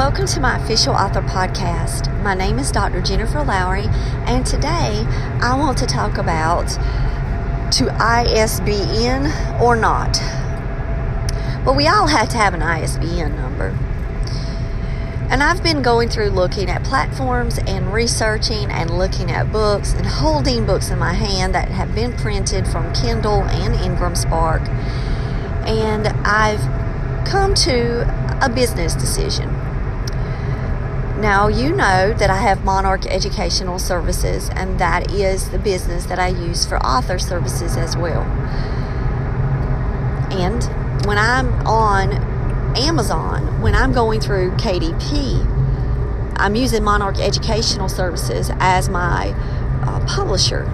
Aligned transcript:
Welcome 0.00 0.24
to 0.28 0.40
my 0.40 0.56
official 0.56 0.94
author 0.94 1.20
podcast. 1.20 2.22
My 2.22 2.32
name 2.32 2.58
is 2.58 2.72
Dr. 2.72 3.02
Jennifer 3.02 3.44
Lowry, 3.44 3.84
and 4.24 4.46
today 4.46 5.04
I 5.42 5.54
want 5.58 5.76
to 5.76 5.86
talk 5.86 6.16
about 6.16 6.68
to 7.72 7.94
ISBN 8.00 9.60
or 9.60 9.76
not. 9.76 10.18
Well, 11.66 11.74
we 11.74 11.86
all 11.86 12.06
have 12.06 12.30
to 12.30 12.38
have 12.38 12.54
an 12.54 12.62
ISBN 12.62 13.36
number. 13.36 13.76
And 15.28 15.42
I've 15.42 15.62
been 15.62 15.82
going 15.82 16.08
through 16.08 16.30
looking 16.30 16.70
at 16.70 16.82
platforms 16.82 17.58
and 17.58 17.92
researching 17.92 18.70
and 18.70 18.96
looking 18.96 19.30
at 19.30 19.52
books 19.52 19.92
and 19.92 20.06
holding 20.06 20.64
books 20.64 20.88
in 20.88 20.98
my 20.98 21.12
hand 21.12 21.54
that 21.54 21.68
have 21.68 21.94
been 21.94 22.14
printed 22.14 22.66
from 22.66 22.90
Kindle 22.94 23.42
and 23.42 23.74
Ingram 23.74 24.16
Spark. 24.16 24.66
And 25.68 26.08
I've 26.26 27.26
come 27.26 27.52
to 27.52 28.38
a 28.42 28.48
business 28.48 28.94
decision. 28.94 29.59
Now, 31.20 31.48
you 31.48 31.76
know 31.76 32.14
that 32.14 32.30
I 32.30 32.38
have 32.38 32.64
Monarch 32.64 33.04
Educational 33.04 33.78
Services, 33.78 34.48
and 34.54 34.80
that 34.80 35.12
is 35.12 35.50
the 35.50 35.58
business 35.58 36.06
that 36.06 36.18
I 36.18 36.28
use 36.28 36.64
for 36.64 36.78
author 36.78 37.18
services 37.18 37.76
as 37.76 37.94
well. 37.94 38.22
And 40.32 40.64
when 41.04 41.18
I'm 41.18 41.52
on 41.66 42.12
Amazon, 42.74 43.60
when 43.60 43.74
I'm 43.74 43.92
going 43.92 44.20
through 44.20 44.52
KDP, 44.52 45.44
I'm 46.36 46.54
using 46.54 46.82
Monarch 46.82 47.18
Educational 47.18 47.90
Services 47.90 48.50
as 48.54 48.88
my 48.88 49.34
uh, 49.82 50.02
publisher. 50.06 50.64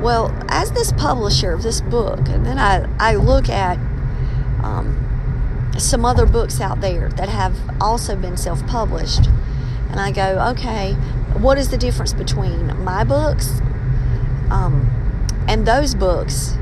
Well, 0.00 0.32
as 0.48 0.70
this 0.70 0.92
publisher 0.92 1.52
of 1.52 1.64
this 1.64 1.80
book, 1.80 2.28
and 2.28 2.46
then 2.46 2.60
I, 2.60 2.88
I 3.00 3.16
look 3.16 3.48
at 3.48 3.76
um, 4.62 5.03
some 5.78 6.04
other 6.04 6.26
books 6.26 6.60
out 6.60 6.80
there 6.80 7.08
that 7.10 7.28
have 7.28 7.56
also 7.80 8.16
been 8.16 8.36
self 8.36 8.64
published. 8.66 9.26
And 9.90 10.00
I 10.00 10.10
go, 10.10 10.52
okay, 10.52 10.94
what 11.38 11.58
is 11.58 11.70
the 11.70 11.78
difference 11.78 12.12
between 12.12 12.82
my 12.82 13.04
books 13.04 13.60
um, 14.50 14.90
and 15.48 15.66
those 15.66 15.94
books? 15.94 16.54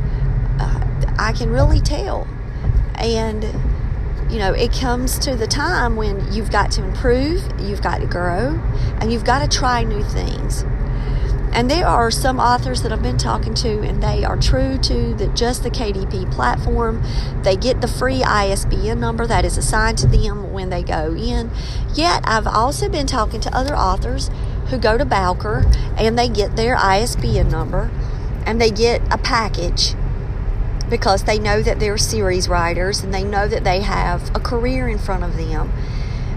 Uh, 0.58 1.14
I 1.18 1.32
can 1.32 1.50
really 1.50 1.80
tell. 1.80 2.26
And, 2.96 3.42
you 4.30 4.38
know, 4.38 4.52
it 4.52 4.72
comes 4.72 5.18
to 5.20 5.34
the 5.34 5.46
time 5.46 5.96
when 5.96 6.32
you've 6.32 6.50
got 6.50 6.70
to 6.72 6.84
improve, 6.84 7.42
you've 7.58 7.82
got 7.82 8.00
to 8.00 8.06
grow, 8.06 8.60
and 9.00 9.12
you've 9.12 9.24
got 9.24 9.50
to 9.50 9.58
try 9.58 9.82
new 9.82 10.02
things. 10.04 10.64
And 11.52 11.70
there 11.70 11.86
are 11.86 12.10
some 12.10 12.40
authors 12.40 12.80
that 12.82 12.92
I've 12.92 13.02
been 13.02 13.18
talking 13.18 13.52
to, 13.54 13.82
and 13.82 14.02
they 14.02 14.24
are 14.24 14.38
true 14.38 14.78
to 14.78 15.14
the, 15.14 15.28
just 15.28 15.62
the 15.62 15.70
KDP 15.70 16.32
platform. 16.32 17.02
They 17.42 17.56
get 17.56 17.82
the 17.82 17.88
free 17.88 18.22
ISBN 18.22 18.98
number 18.98 19.26
that 19.26 19.44
is 19.44 19.58
assigned 19.58 19.98
to 19.98 20.06
them 20.06 20.52
when 20.52 20.70
they 20.70 20.82
go 20.82 21.14
in. 21.14 21.50
Yet, 21.94 22.22
I've 22.24 22.46
also 22.46 22.88
been 22.88 23.06
talking 23.06 23.40
to 23.42 23.54
other 23.54 23.76
authors 23.76 24.30
who 24.68 24.78
go 24.78 24.96
to 24.96 25.04
Bowker 25.04 25.70
and 25.98 26.18
they 26.18 26.30
get 26.30 26.56
their 26.56 26.74
ISBN 26.74 27.50
number 27.50 27.90
and 28.46 28.58
they 28.58 28.70
get 28.70 29.02
a 29.12 29.18
package 29.18 29.94
because 30.88 31.24
they 31.24 31.38
know 31.38 31.62
that 31.62 31.78
they're 31.78 31.98
series 31.98 32.48
writers 32.48 33.02
and 33.02 33.12
they 33.12 33.24
know 33.24 33.46
that 33.46 33.64
they 33.64 33.82
have 33.82 34.34
a 34.34 34.40
career 34.40 34.88
in 34.88 34.98
front 34.98 35.22
of 35.22 35.36
them. 35.36 35.70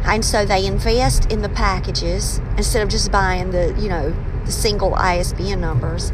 And 0.05 0.23
so 0.23 0.45
they 0.45 0.65
invest 0.65 1.31
in 1.31 1.41
the 1.41 1.49
packages 1.49 2.39
instead 2.57 2.83
of 2.83 2.89
just 2.89 3.11
buying 3.11 3.51
the, 3.51 3.73
you 3.79 3.89
know, 3.89 4.13
the 4.45 4.51
single 4.51 4.95
ISBN 4.95 5.59
numbers. 5.59 6.11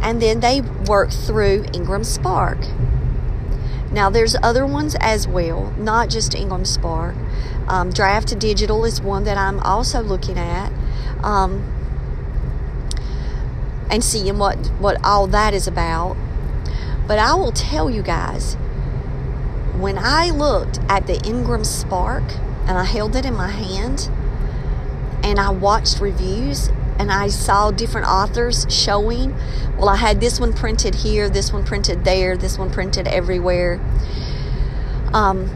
And 0.00 0.20
then 0.20 0.40
they 0.40 0.60
work 0.60 1.10
through 1.10 1.66
Ingram 1.72 2.04
Spark. 2.04 2.58
Now, 3.92 4.08
there's 4.08 4.34
other 4.42 4.64
ones 4.64 4.96
as 5.00 5.28
well, 5.28 5.70
not 5.72 6.08
just 6.08 6.34
Ingram 6.34 6.64
Spark. 6.64 7.14
Um, 7.68 7.90
Draft 7.90 8.28
to 8.28 8.34
Digital 8.34 8.84
is 8.84 9.00
one 9.00 9.24
that 9.24 9.36
I'm 9.36 9.60
also 9.60 10.00
looking 10.00 10.38
at 10.38 10.72
um, 11.22 11.62
and 13.90 14.02
seeing 14.02 14.38
what, 14.38 14.56
what 14.78 15.02
all 15.04 15.26
that 15.28 15.52
is 15.54 15.68
about. 15.68 16.16
But 17.06 17.18
I 17.18 17.34
will 17.34 17.52
tell 17.52 17.90
you 17.90 18.02
guys, 18.02 18.54
when 19.78 19.98
I 19.98 20.30
looked 20.30 20.78
at 20.88 21.06
the 21.06 21.20
Ingram 21.26 21.64
Spark 21.64 22.22
and 22.66 22.78
I 22.78 22.84
held 22.84 23.14
it 23.14 23.26
in 23.26 23.34
my 23.34 23.50
hand 23.50 24.08
and 25.22 25.38
I 25.38 25.50
watched 25.50 26.00
reviews, 26.00 26.70
and 27.02 27.10
I 27.10 27.26
saw 27.26 27.72
different 27.72 28.06
authors 28.06 28.64
showing. 28.70 29.34
Well, 29.76 29.88
I 29.88 29.96
had 29.96 30.20
this 30.20 30.38
one 30.38 30.52
printed 30.52 30.94
here, 30.94 31.28
this 31.28 31.52
one 31.52 31.64
printed 31.64 32.04
there, 32.04 32.36
this 32.36 32.56
one 32.56 32.70
printed 32.70 33.08
everywhere. 33.08 33.80
Um, 35.12 35.50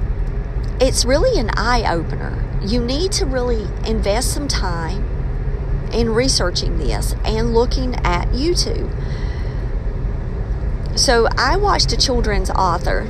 it's 0.80 1.04
really 1.04 1.38
an 1.38 1.50
eye 1.56 1.84
opener. 1.88 2.42
You 2.64 2.84
need 2.84 3.12
to 3.12 3.26
really 3.26 3.68
invest 3.88 4.34
some 4.34 4.48
time 4.48 5.04
in 5.92 6.10
researching 6.10 6.78
this 6.78 7.14
and 7.24 7.54
looking 7.54 7.94
at 8.04 8.26
YouTube. 8.30 8.90
So, 10.98 11.28
I 11.38 11.56
watched 11.56 11.92
a 11.92 11.96
children's 11.96 12.50
author 12.50 13.06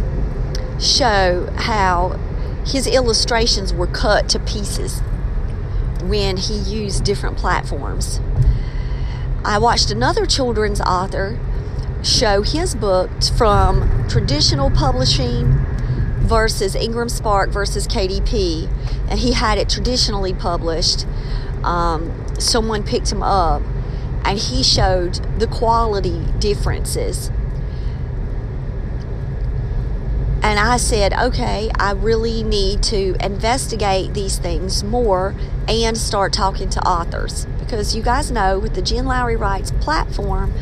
show 0.78 1.48
how 1.56 2.20
his 2.66 2.86
illustrations 2.86 3.72
were 3.72 3.86
cut 3.86 4.28
to 4.28 4.38
pieces 4.41 5.00
when 6.09 6.37
he 6.37 6.55
used 6.55 7.05
different 7.05 7.37
platforms. 7.37 8.21
I 9.44 9.59
watched 9.59 9.91
another 9.91 10.27
children's 10.27 10.81
author 10.81 11.39
show 12.03 12.43
his 12.43 12.75
book 12.75 13.11
from 13.37 14.06
traditional 14.09 14.71
publishing 14.71 15.65
versus 16.21 16.75
Ingram 16.75 17.09
Spark 17.09 17.50
versus 17.50 17.87
KDP, 17.87 18.69
and 19.09 19.19
he 19.19 19.33
had 19.33 19.59
it 19.59 19.69
traditionally 19.69 20.34
published. 20.34 21.06
Um, 21.65 22.27
someone 22.39 22.83
picked 22.83 23.11
him 23.11 23.22
up, 23.22 23.62
and 24.25 24.39
he 24.39 24.63
showed 24.63 25.15
the 25.39 25.47
quality 25.47 26.25
differences 26.39 27.30
and 30.56 30.66
I 30.66 30.78
said, 30.78 31.12
okay, 31.12 31.70
I 31.78 31.92
really 31.92 32.42
need 32.42 32.82
to 32.84 33.14
investigate 33.20 34.14
these 34.14 34.38
things 34.38 34.82
more 34.82 35.34
and 35.68 35.98
start 35.98 36.32
talking 36.32 36.70
to 36.70 36.80
authors. 36.80 37.47
Because 37.58 37.94
you 37.94 38.03
guys 38.03 38.30
know, 38.30 38.58
with 38.58 38.74
the 38.74 38.80
Jen 38.80 39.04
Lowry 39.04 39.36
Writes 39.36 39.70
platform, 39.82 40.54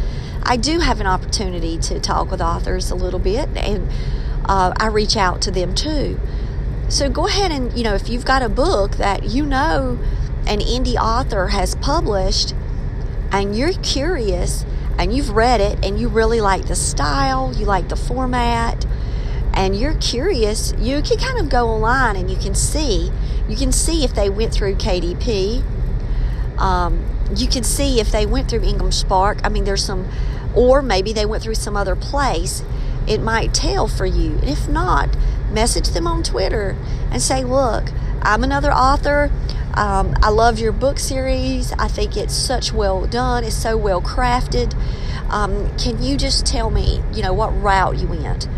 I 0.42 0.56
do 0.56 0.80
have 0.80 1.00
an 1.00 1.06
opportunity 1.06 1.78
to 1.78 2.00
talk 2.00 2.32
with 2.32 2.40
authors 2.40 2.90
a 2.90 2.96
little 2.96 3.20
bit, 3.20 3.48
and 3.56 3.88
uh, 4.46 4.72
I 4.76 4.88
reach 4.88 5.16
out 5.16 5.40
to 5.42 5.52
them 5.52 5.76
too. 5.76 6.18
So 6.88 7.08
go 7.08 7.28
ahead 7.28 7.52
and, 7.52 7.72
you 7.78 7.84
know, 7.84 7.94
if 7.94 8.08
you've 8.08 8.24
got 8.24 8.42
a 8.42 8.48
book 8.48 8.96
that 8.96 9.30
you 9.30 9.46
know 9.46 10.00
an 10.44 10.58
indie 10.58 10.96
author 10.96 11.48
has 11.48 11.76
published 11.76 12.52
and 13.30 13.56
you're 13.56 13.74
curious 13.74 14.66
and 14.98 15.14
you've 15.14 15.30
read 15.30 15.60
it 15.60 15.84
and 15.84 16.00
you 16.00 16.08
really 16.08 16.40
like 16.40 16.66
the 16.66 16.74
style, 16.74 17.54
you 17.54 17.64
like 17.64 17.88
the 17.88 17.96
format, 17.96 18.84
and 19.54 19.76
you're 19.76 19.94
curious, 19.94 20.74
you 20.78 21.00
can 21.02 21.18
kind 21.18 21.38
of 21.38 21.48
go 21.48 21.68
online 21.68 22.16
and 22.16 22.30
you 22.30 22.36
can 22.36 22.54
see. 22.54 23.10
You 23.48 23.56
can 23.56 23.72
see 23.72 24.04
if 24.04 24.14
they 24.14 24.28
went 24.28 24.52
through 24.52 24.76
KDP. 24.76 25.62
Um, 26.58 27.04
you 27.34 27.48
can 27.48 27.64
see 27.64 28.00
if 28.00 28.10
they 28.10 28.26
went 28.26 28.48
through 28.50 28.62
Ingram 28.62 28.92
Spark. 28.92 29.38
I 29.44 29.48
mean, 29.48 29.64
there's 29.64 29.84
some 29.84 30.08
Or 30.54 30.82
maybe 30.82 31.12
they 31.12 31.26
went 31.26 31.42
through 31.42 31.56
some 31.56 31.76
other 31.76 31.96
place. 31.96 32.62
It 33.06 33.20
might 33.20 33.52
tell 33.52 33.88
for 33.88 34.06
you. 34.06 34.32
And 34.38 34.48
if 34.48 34.68
not, 34.68 35.16
message 35.50 35.88
them 35.88 36.06
on 36.06 36.22
Twitter 36.22 36.76
and 37.10 37.20
say, 37.20 37.44
look, 37.44 37.90
I'm 38.22 38.44
another 38.44 38.72
author. 38.72 39.30
Um, 39.74 40.14
I 40.22 40.30
love 40.30 40.58
your 40.60 40.72
book 40.72 40.98
series. 41.00 41.72
I 41.72 41.88
think 41.88 42.16
it's 42.16 42.34
such 42.34 42.72
well 42.72 43.06
done. 43.06 43.42
It's 43.44 43.56
so 43.56 43.76
well 43.76 44.00
crafted. 44.00 44.74
Um, 45.28 45.76
can 45.76 46.00
you 46.02 46.16
just 46.16 46.46
tell 46.46 46.70
me, 46.70 47.02
you 47.12 47.22
know, 47.22 47.32
what 47.32 47.50
route 47.60 47.98
you 47.98 48.06
went? 48.06 48.48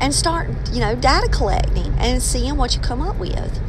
And 0.00 0.14
start, 0.14 0.48
you 0.72 0.80
know, 0.80 0.94
data 0.94 1.28
collecting 1.28 1.94
and 1.98 2.22
seeing 2.22 2.56
what 2.56 2.74
you 2.74 2.80
come 2.80 3.00
up 3.00 3.18
with. 3.18 3.60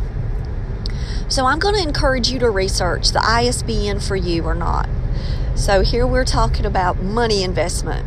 So 1.29 1.45
I'm 1.45 1.59
going 1.59 1.75
to 1.75 1.81
encourage 1.81 2.29
you 2.29 2.39
to 2.39 2.49
research 2.49 3.11
the 3.11 3.23
ISBN 3.23 3.99
for 3.99 4.15
you 4.15 4.43
or 4.43 4.55
not. 4.55 4.87
So 5.55 5.81
here 5.81 6.05
we're 6.05 6.25
talking 6.25 6.65
about 6.65 7.01
money 7.01 7.43
investment. 7.43 8.05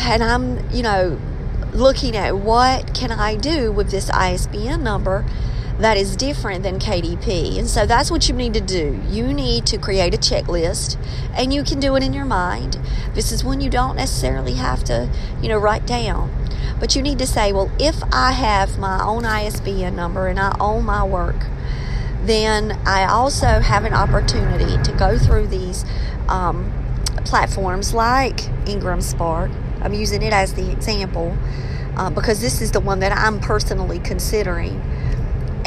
And 0.00 0.22
I'm, 0.22 0.68
you 0.70 0.82
know, 0.82 1.20
looking 1.72 2.16
at 2.16 2.36
what 2.38 2.94
can 2.94 3.12
I 3.12 3.36
do 3.36 3.70
with 3.70 3.90
this 3.90 4.10
ISBN 4.10 4.82
number 4.82 5.24
that 5.78 5.96
is 5.96 6.16
different 6.16 6.64
than 6.64 6.78
KDP. 6.78 7.58
And 7.58 7.68
so 7.68 7.86
that's 7.86 8.10
what 8.10 8.28
you 8.28 8.34
need 8.34 8.54
to 8.54 8.60
do. 8.60 9.00
You 9.08 9.32
need 9.32 9.64
to 9.66 9.78
create 9.78 10.12
a 10.12 10.18
checklist 10.18 10.96
and 11.34 11.54
you 11.54 11.62
can 11.62 11.78
do 11.78 11.94
it 11.94 12.02
in 12.02 12.12
your 12.12 12.24
mind. 12.24 12.78
This 13.14 13.30
is 13.30 13.44
one 13.44 13.60
you 13.60 13.70
don't 13.70 13.96
necessarily 13.96 14.54
have 14.54 14.82
to, 14.84 15.08
you 15.40 15.48
know, 15.48 15.58
write 15.58 15.86
down. 15.86 16.32
But 16.80 16.96
you 16.96 17.02
need 17.02 17.18
to 17.20 17.26
say, 17.26 17.52
well, 17.52 17.70
if 17.78 17.96
I 18.12 18.32
have 18.32 18.78
my 18.78 19.02
own 19.04 19.24
ISBN 19.24 19.94
number 19.94 20.26
and 20.26 20.38
I 20.38 20.56
own 20.58 20.84
my 20.84 21.04
work, 21.04 21.46
then 22.22 22.72
I 22.84 23.06
also 23.06 23.60
have 23.60 23.84
an 23.84 23.94
opportunity 23.94 24.82
to 24.82 24.96
go 24.96 25.16
through 25.16 25.46
these 25.46 25.84
um, 26.28 26.72
platforms 27.24 27.94
like 27.94 28.48
Ingram 28.68 29.00
Spark. 29.00 29.50
I'm 29.80 29.94
using 29.94 30.22
it 30.22 30.32
as 30.32 30.54
the 30.54 30.70
example 30.70 31.36
uh, 31.96 32.10
because 32.10 32.40
this 32.40 32.60
is 32.60 32.72
the 32.72 32.80
one 32.80 33.00
that 33.00 33.12
I'm 33.12 33.40
personally 33.40 33.98
considering 34.00 34.80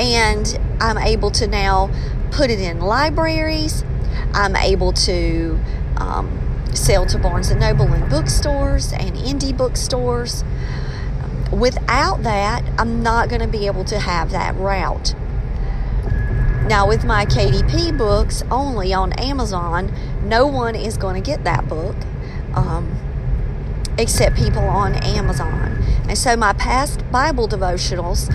and 0.01 0.59
I'm 0.80 0.98
able 0.98 1.30
to 1.31 1.48
now 1.48 1.92
put 2.31 2.50
it 2.50 2.59
in 2.59 2.80
libraries. 2.80 3.83
I'm 4.33 4.56
able 4.56 4.94
to 4.94 5.59
um, 5.98 6.65
sell 6.74 7.06
to 7.06 7.18
Barnes 7.19 7.51
and 7.51 7.59
Noble 7.59 7.86
and 7.94 8.09
bookstores 8.09 8.92
and 8.92 9.15
indie 9.15 9.56
bookstores. 9.56 10.44
Without 11.51 12.24
that, 12.24 12.63
I'm 12.80 13.03
not 13.03 13.30
going 13.30 13.42
to 13.42 13.48
be 13.48 13.68
able 13.68 13.83
to 13.86 14.00
have 14.00 14.31
that 14.31 14.56
route. 14.56 15.13
Now, 16.68 16.88
with 16.88 17.04
my 17.04 17.25
KDP 17.25 17.97
books 17.97 18.44
only 18.50 18.94
on 18.94 19.12
Amazon, 19.13 19.94
no 20.24 20.47
one 20.47 20.75
is 20.75 20.97
going 20.97 21.21
to 21.21 21.25
get 21.25 21.44
that 21.44 21.68
book 21.68 21.95
um, 22.56 22.97
except 23.97 24.38
people 24.38 24.63
on 24.63 24.94
Amazon. 24.95 25.81
And 26.11 26.17
so, 26.17 26.35
my 26.35 26.51
past 26.51 27.09
Bible 27.09 27.47
devotionals 27.47 28.29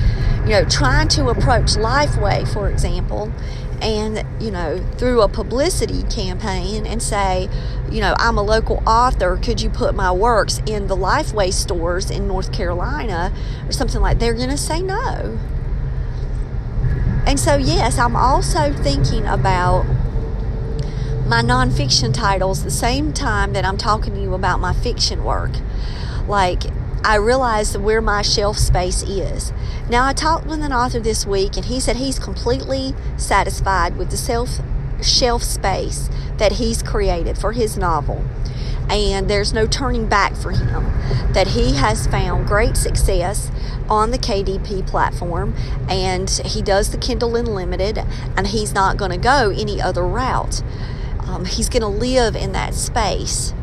you 0.47 0.53
know, 0.53 0.65
trying 0.65 1.09
to 1.09 1.29
approach 1.29 1.75
Lifeway, 1.75 2.47
for 2.51 2.71
example, 2.71 3.33
and, 3.83 4.25
you 4.41 4.53
know, 4.53 4.79
through 4.97 5.21
a 5.21 5.29
publicity 5.29 6.05
campaign 6.05 6.87
and 6.87 7.03
say, 7.03 7.49
you 7.91 8.01
know, 8.01 8.15
I'm 8.17 8.39
a 8.39 8.43
local 8.43 8.81
author, 8.87 9.37
could 9.43 9.61
you 9.61 9.69
put 9.69 9.95
my 9.97 10.13
works 10.13 10.63
in 10.65 10.87
the 10.87 10.97
Lifeway 10.97 11.53
stores 11.53 12.11
in 12.11 12.29
North 12.29 12.53
Carolina 12.53 13.35
or 13.67 13.73
something 13.73 14.01
like 14.01 14.21
they're 14.21 14.35
going 14.35 14.51
to 14.51 14.57
say 14.57 14.81
no. 14.81 15.39
And 17.27 17.41
so, 17.41 17.57
yes, 17.57 17.99
I'm 17.99 18.15
also 18.15 18.73
thinking 18.73 19.27
about 19.27 19.85
my 21.27 21.43
nonfiction 21.43 22.15
titles 22.15 22.63
the 22.63 22.71
same 22.71 23.13
time 23.13 23.53
that 23.53 23.65
I'm 23.65 23.77
talking 23.77 24.15
to 24.15 24.23
you 24.23 24.33
about 24.33 24.61
my 24.61 24.73
fiction 24.73 25.25
work. 25.25 25.51
Like, 26.29 26.63
I 27.07 27.15
realized 27.19 27.77
where 27.77 28.01
my 28.01 28.23
shelf 28.23 28.59
space 28.59 29.05
is. 29.05 29.53
Now, 29.89 30.05
I 30.05 30.13
talked 30.13 30.45
with 30.45 30.61
an 30.61 30.73
author 30.73 30.99
this 30.99 31.25
week, 31.25 31.55
and 31.55 31.67
he 31.67 31.79
said 31.79 31.95
he's 31.95 32.19
completely 32.19 32.97
satisfied 33.17 33.97
with 33.97 34.11
the 34.11 34.17
self 34.17 34.59
shelf 35.01 35.45
space 35.45 36.11
that 36.39 36.53
he's 36.53 36.83
created 36.83 37.39
for 37.39 37.53
his 37.53 37.79
novel. 37.79 38.25
And 38.91 39.31
there's 39.31 39.53
no 39.53 39.69
turning 39.69 40.09
back 40.09 40.35
for 40.35 40.51
him. 40.51 40.83
That 41.33 41.47
he 41.47 41.77
has 41.77 42.09
found 42.09 42.49
great 42.49 42.77
success 42.77 43.53
on 43.89 44.11
the 44.11 44.19
KDP 44.19 44.85
platform, 44.85 45.55
and 45.89 46.29
he 46.29 46.61
does 46.61 46.91
the 46.91 46.99
Kindle 46.99 47.37
Unlimited, 47.37 47.99
and 48.37 48.49
he's 48.49 48.75
not 48.75 48.97
going 48.97 49.13
to 49.13 49.17
go 49.17 49.55
any 49.57 49.81
other 49.81 50.05
route. 50.05 50.61
Um, 51.21 51.45
he's 51.45 51.69
going 51.69 51.83
to 51.83 51.87
live 51.87 52.35
in 52.35 52.51
that 52.51 52.75
space. 52.75 53.55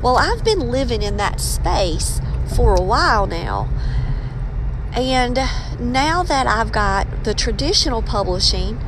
Well, 0.00 0.16
I've 0.16 0.42
been 0.42 0.70
living 0.70 1.02
in 1.02 1.18
that 1.18 1.42
space 1.42 2.22
for 2.54 2.74
a 2.74 2.82
while 2.82 3.26
now. 3.26 3.68
And 4.92 5.38
now 5.78 6.22
that 6.24 6.46
I've 6.46 6.72
got 6.72 7.24
the 7.24 7.34
traditional 7.34 8.02
publishing, 8.02 8.80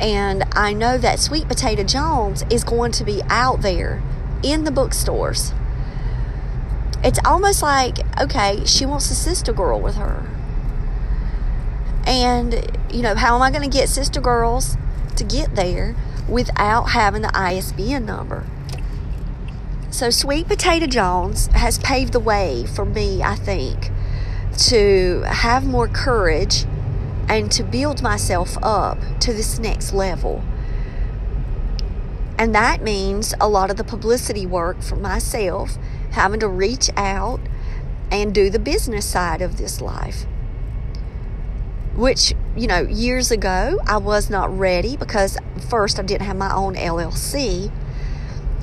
and 0.00 0.44
I 0.52 0.72
know 0.72 0.98
that 0.98 1.18
Sweet 1.18 1.48
Potato 1.48 1.82
Jones 1.84 2.44
is 2.50 2.64
going 2.64 2.92
to 2.92 3.04
be 3.04 3.22
out 3.28 3.62
there 3.62 4.02
in 4.42 4.64
the 4.64 4.70
bookstores, 4.70 5.52
it's 7.02 7.18
almost 7.24 7.62
like, 7.62 7.98
okay, 8.20 8.64
she 8.64 8.84
wants 8.84 9.10
a 9.10 9.14
sister 9.14 9.52
girl 9.52 9.80
with 9.80 9.94
her. 9.96 10.28
And, 12.06 12.76
you 12.90 13.02
know, 13.02 13.14
how 13.14 13.36
am 13.36 13.42
I 13.42 13.50
going 13.50 13.68
to 13.68 13.76
get 13.76 13.88
sister 13.88 14.20
girls 14.20 14.76
to 15.16 15.24
get 15.24 15.54
there 15.54 15.94
without 16.28 16.90
having 16.90 17.22
the 17.22 17.36
ISBN 17.36 18.04
number? 18.04 18.44
So, 19.98 20.10
Sweet 20.10 20.46
Potato 20.46 20.86
Jones 20.86 21.48
has 21.48 21.80
paved 21.80 22.12
the 22.12 22.20
way 22.20 22.64
for 22.72 22.84
me, 22.84 23.20
I 23.20 23.34
think, 23.34 23.90
to 24.68 25.22
have 25.26 25.66
more 25.66 25.88
courage 25.88 26.66
and 27.28 27.50
to 27.50 27.64
build 27.64 28.00
myself 28.00 28.56
up 28.62 29.00
to 29.18 29.32
this 29.32 29.58
next 29.58 29.92
level. 29.92 30.44
And 32.38 32.54
that 32.54 32.80
means 32.80 33.34
a 33.40 33.48
lot 33.48 33.72
of 33.72 33.76
the 33.76 33.82
publicity 33.82 34.46
work 34.46 34.82
for 34.82 34.94
myself, 34.94 35.76
having 36.12 36.38
to 36.38 36.48
reach 36.48 36.90
out 36.96 37.40
and 38.12 38.32
do 38.32 38.50
the 38.50 38.60
business 38.60 39.04
side 39.04 39.42
of 39.42 39.56
this 39.56 39.80
life. 39.80 40.26
Which, 41.96 42.34
you 42.56 42.68
know, 42.68 42.82
years 42.82 43.32
ago 43.32 43.80
I 43.84 43.96
was 43.96 44.30
not 44.30 44.56
ready 44.56 44.96
because 44.96 45.36
first 45.68 45.98
I 45.98 46.02
didn't 46.02 46.28
have 46.28 46.36
my 46.36 46.54
own 46.54 46.76
LLC 46.76 47.72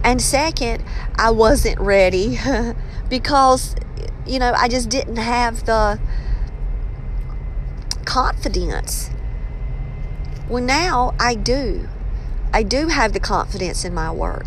and 0.06 0.22
second, 0.22 0.84
I 1.16 1.32
wasn't 1.32 1.80
ready 1.80 2.38
because, 3.10 3.76
you 4.28 4.38
know, 4.38 4.54
I 4.56 4.68
just 4.68 4.88
didn't 4.88 5.18
have 5.18 5.66
the 5.66 6.00
confidence. 8.06 9.10
Well, 10.48 10.62
now 10.62 11.16
I 11.20 11.34
do. 11.34 11.90
I 12.54 12.62
do 12.62 12.90
have 12.90 13.14
the 13.14 13.20
confidence 13.20 13.84
in 13.84 13.96
my 13.96 14.12
work. 14.12 14.46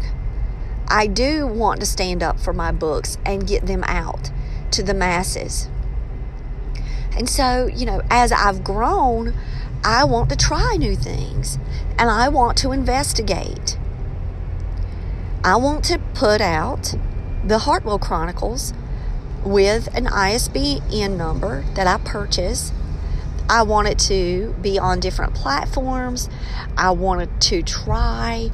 I 0.87 1.09
do 1.09 1.49
want 1.49 1.81
to 1.81 1.87
stand 1.87 2.23
up 2.23 2.39
for 2.39 2.53
my 2.53 2.71
books 2.71 3.19
and 3.27 3.45
get 3.45 3.67
them 3.67 3.83
out 3.83 4.31
to 4.71 4.85
the 4.85 4.95
masses. 4.95 5.69
And 7.17 7.29
so, 7.29 7.67
you 7.67 7.85
know, 7.85 8.01
as 8.11 8.31
I've 8.31 8.63
grown, 8.63 9.35
I 9.83 10.05
want 10.05 10.31
to 10.31 10.37
try 10.37 10.77
new 10.77 10.95
things 10.95 11.59
and 11.99 12.09
I 12.09 12.29
want 12.29 12.57
to 12.59 12.71
investigate. 12.71 13.77
I 15.49 15.57
want 15.57 15.83
to 15.87 15.99
put 16.13 16.43
out 16.43 16.95
the 17.43 17.61
Hartwell 17.61 17.99
Chronicles 17.99 18.75
with 19.43 19.89
an 19.97 20.07
ISBN 20.07 21.17
number 21.17 21.65
that 21.73 21.87
I 21.87 21.97
purchase. 21.97 22.71
I 23.49 23.63
want 23.63 23.89
it 23.89 23.99
to 24.01 24.55
be 24.61 24.79
on 24.79 25.01
different 25.01 25.33
platforms. 25.33 26.29
I 26.77 26.91
wanted 26.91 27.41
to 27.41 27.63
try 27.63 28.51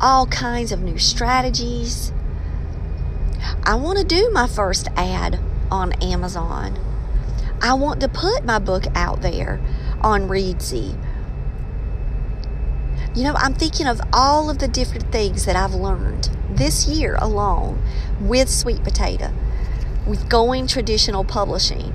all 0.00 0.26
kinds 0.26 0.70
of 0.70 0.80
new 0.80 0.96
strategies. 0.96 2.12
I 3.64 3.74
want 3.74 3.98
to 3.98 4.04
do 4.04 4.30
my 4.30 4.46
first 4.46 4.86
ad 4.94 5.40
on 5.72 5.92
Amazon. 5.94 6.78
I 7.60 7.74
want 7.74 8.00
to 8.02 8.08
put 8.08 8.44
my 8.44 8.60
book 8.60 8.84
out 8.94 9.22
there 9.22 9.60
on 10.02 10.28
Reedsy 10.28 10.96
you 13.14 13.24
know, 13.24 13.34
I'm 13.34 13.54
thinking 13.54 13.86
of 13.86 14.00
all 14.12 14.50
of 14.50 14.58
the 14.58 14.68
different 14.68 15.10
things 15.10 15.44
that 15.46 15.56
I've 15.56 15.74
learned 15.74 16.30
this 16.50 16.86
year 16.86 17.16
alone 17.20 17.82
with 18.20 18.48
Sweet 18.48 18.82
Potato, 18.82 19.32
with 20.06 20.28
going 20.28 20.66
traditional 20.66 21.24
publishing, 21.24 21.94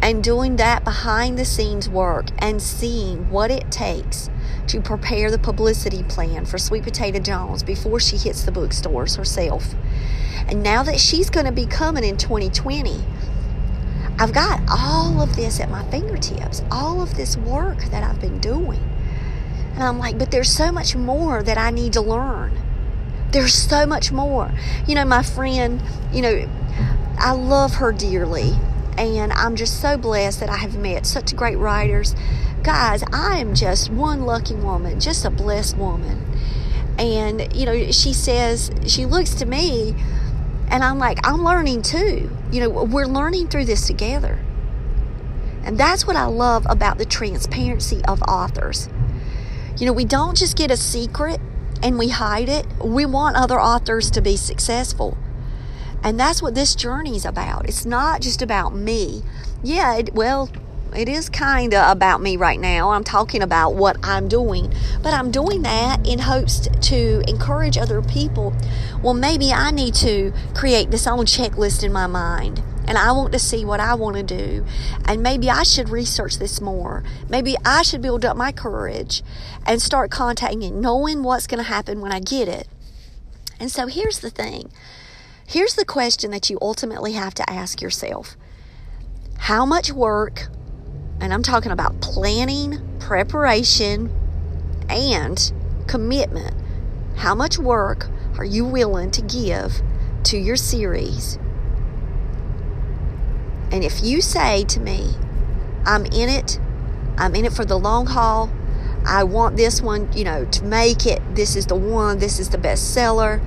and 0.00 0.22
doing 0.22 0.56
that 0.56 0.84
behind 0.84 1.38
the 1.38 1.44
scenes 1.44 1.88
work 1.88 2.26
and 2.38 2.60
seeing 2.60 3.30
what 3.30 3.50
it 3.50 3.70
takes 3.70 4.28
to 4.66 4.80
prepare 4.80 5.30
the 5.30 5.38
publicity 5.38 6.02
plan 6.02 6.44
for 6.44 6.58
Sweet 6.58 6.82
Potato 6.82 7.20
Jones 7.20 7.62
before 7.62 8.00
she 8.00 8.16
hits 8.16 8.42
the 8.42 8.52
bookstores 8.52 9.16
herself. 9.16 9.74
And 10.48 10.62
now 10.62 10.82
that 10.82 10.98
she's 10.98 11.30
going 11.30 11.46
to 11.46 11.52
be 11.52 11.66
coming 11.66 12.04
in 12.04 12.16
2020, 12.16 13.04
I've 14.18 14.32
got 14.32 14.60
all 14.70 15.20
of 15.20 15.36
this 15.36 15.60
at 15.60 15.70
my 15.70 15.84
fingertips, 15.90 16.62
all 16.70 17.00
of 17.00 17.16
this 17.16 17.36
work 17.36 17.84
that 17.90 18.02
I've 18.02 18.20
been 18.20 18.38
doing. 18.38 18.80
And 19.74 19.82
I'm 19.82 19.98
like, 19.98 20.18
but 20.18 20.30
there's 20.30 20.50
so 20.50 20.70
much 20.70 20.94
more 20.94 21.42
that 21.42 21.58
I 21.58 21.70
need 21.70 21.94
to 21.94 22.00
learn. 22.00 22.58
There's 23.30 23.54
so 23.54 23.86
much 23.86 24.12
more. 24.12 24.52
You 24.86 24.94
know, 24.94 25.04
my 25.04 25.22
friend, 25.22 25.82
you 26.12 26.22
know, 26.22 26.48
I 27.18 27.32
love 27.32 27.74
her 27.74 27.92
dearly. 27.92 28.54
And 28.98 29.32
I'm 29.32 29.56
just 29.56 29.80
so 29.80 29.96
blessed 29.96 30.40
that 30.40 30.50
I 30.50 30.58
have 30.58 30.76
met 30.76 31.06
such 31.06 31.34
great 31.34 31.56
writers. 31.56 32.14
Guys, 32.62 33.02
I 33.12 33.38
am 33.38 33.54
just 33.54 33.90
one 33.90 34.26
lucky 34.26 34.54
woman, 34.54 35.00
just 35.00 35.24
a 35.24 35.30
blessed 35.30 35.78
woman. 35.78 36.22
And, 36.98 37.56
you 37.56 37.64
know, 37.64 37.90
she 37.90 38.12
says, 38.12 38.70
she 38.86 39.06
looks 39.06 39.34
to 39.34 39.46
me, 39.46 39.94
and 40.68 40.84
I'm 40.84 40.98
like, 40.98 41.26
I'm 41.26 41.42
learning 41.42 41.82
too. 41.82 42.30
You 42.52 42.60
know, 42.60 42.68
we're 42.68 43.06
learning 43.06 43.48
through 43.48 43.64
this 43.64 43.86
together. 43.86 44.38
And 45.64 45.78
that's 45.78 46.06
what 46.06 46.16
I 46.16 46.26
love 46.26 46.66
about 46.68 46.98
the 46.98 47.06
transparency 47.06 48.04
of 48.04 48.20
authors. 48.22 48.88
You 49.78 49.86
know, 49.86 49.92
we 49.92 50.04
don't 50.04 50.36
just 50.36 50.56
get 50.56 50.70
a 50.70 50.76
secret 50.76 51.40
and 51.82 51.98
we 51.98 52.08
hide 52.08 52.48
it. 52.48 52.66
We 52.84 53.06
want 53.06 53.36
other 53.36 53.60
authors 53.60 54.10
to 54.12 54.20
be 54.20 54.36
successful. 54.36 55.16
And 56.04 56.18
that's 56.18 56.42
what 56.42 56.54
this 56.54 56.74
journey 56.74 57.16
is 57.16 57.24
about. 57.24 57.68
It's 57.68 57.86
not 57.86 58.20
just 58.20 58.42
about 58.42 58.74
me. 58.74 59.22
Yeah, 59.62 59.96
it, 59.96 60.14
well, 60.14 60.50
it 60.94 61.08
is 61.08 61.28
kind 61.28 61.72
of 61.72 61.90
about 61.90 62.20
me 62.20 62.36
right 62.36 62.60
now. 62.60 62.90
I'm 62.90 63.04
talking 63.04 63.42
about 63.42 63.74
what 63.74 63.96
I'm 64.02 64.28
doing, 64.28 64.72
but 65.02 65.14
I'm 65.14 65.30
doing 65.30 65.62
that 65.62 66.06
in 66.06 66.18
hopes 66.18 66.68
to 66.88 67.22
encourage 67.26 67.78
other 67.78 68.02
people. 68.02 68.52
Well, 69.02 69.14
maybe 69.14 69.52
I 69.52 69.70
need 69.70 69.94
to 69.96 70.32
create 70.54 70.90
this 70.90 71.06
own 71.06 71.24
checklist 71.24 71.82
in 71.82 71.92
my 71.92 72.06
mind 72.06 72.62
and 72.92 72.98
I 72.98 73.10
want 73.12 73.32
to 73.32 73.38
see 73.38 73.64
what 73.64 73.80
I 73.80 73.94
want 73.94 74.16
to 74.16 74.22
do. 74.22 74.66
And 75.06 75.22
maybe 75.22 75.48
I 75.48 75.62
should 75.62 75.88
research 75.88 76.38
this 76.38 76.60
more. 76.60 77.02
Maybe 77.26 77.56
I 77.64 77.80
should 77.80 78.02
build 78.02 78.22
up 78.22 78.36
my 78.36 78.52
courage 78.52 79.22
and 79.64 79.80
start 79.80 80.10
contacting 80.10 80.60
it, 80.60 80.74
knowing 80.74 81.22
what's 81.22 81.46
going 81.46 81.56
to 81.56 81.64
happen 81.64 82.02
when 82.02 82.12
I 82.12 82.20
get 82.20 82.48
it. 82.48 82.68
And 83.58 83.70
so 83.70 83.86
here's 83.86 84.20
the 84.20 84.28
thing 84.28 84.70
here's 85.46 85.74
the 85.74 85.86
question 85.86 86.32
that 86.32 86.50
you 86.50 86.58
ultimately 86.60 87.12
have 87.12 87.32
to 87.36 87.48
ask 87.48 87.80
yourself 87.80 88.36
How 89.38 89.64
much 89.64 89.90
work, 89.90 90.48
and 91.18 91.32
I'm 91.32 91.42
talking 91.42 91.72
about 91.72 92.02
planning, 92.02 92.98
preparation, 93.00 94.12
and 94.90 95.50
commitment, 95.86 96.54
how 97.16 97.34
much 97.34 97.56
work 97.56 98.10
are 98.36 98.44
you 98.44 98.66
willing 98.66 99.10
to 99.12 99.22
give 99.22 99.80
to 100.24 100.36
your 100.36 100.56
series? 100.56 101.38
And 103.72 103.82
if 103.82 104.02
you 104.02 104.20
say 104.20 104.64
to 104.64 104.78
me, 104.78 105.14
I'm 105.86 106.04
in 106.06 106.28
it, 106.28 106.60
I'm 107.16 107.34
in 107.34 107.46
it 107.46 107.52
for 107.52 107.64
the 107.64 107.78
long 107.78 108.06
haul, 108.06 108.50
I 109.04 109.24
want 109.24 109.56
this 109.56 109.82
one, 109.82 110.12
you 110.12 110.24
know, 110.24 110.44
to 110.44 110.64
make 110.64 111.06
it, 111.06 111.20
this 111.34 111.56
is 111.56 111.66
the 111.66 111.74
one, 111.74 112.18
this 112.18 112.38
is 112.38 112.50
the 112.50 112.58
best 112.58 112.94
seller, 112.94 113.40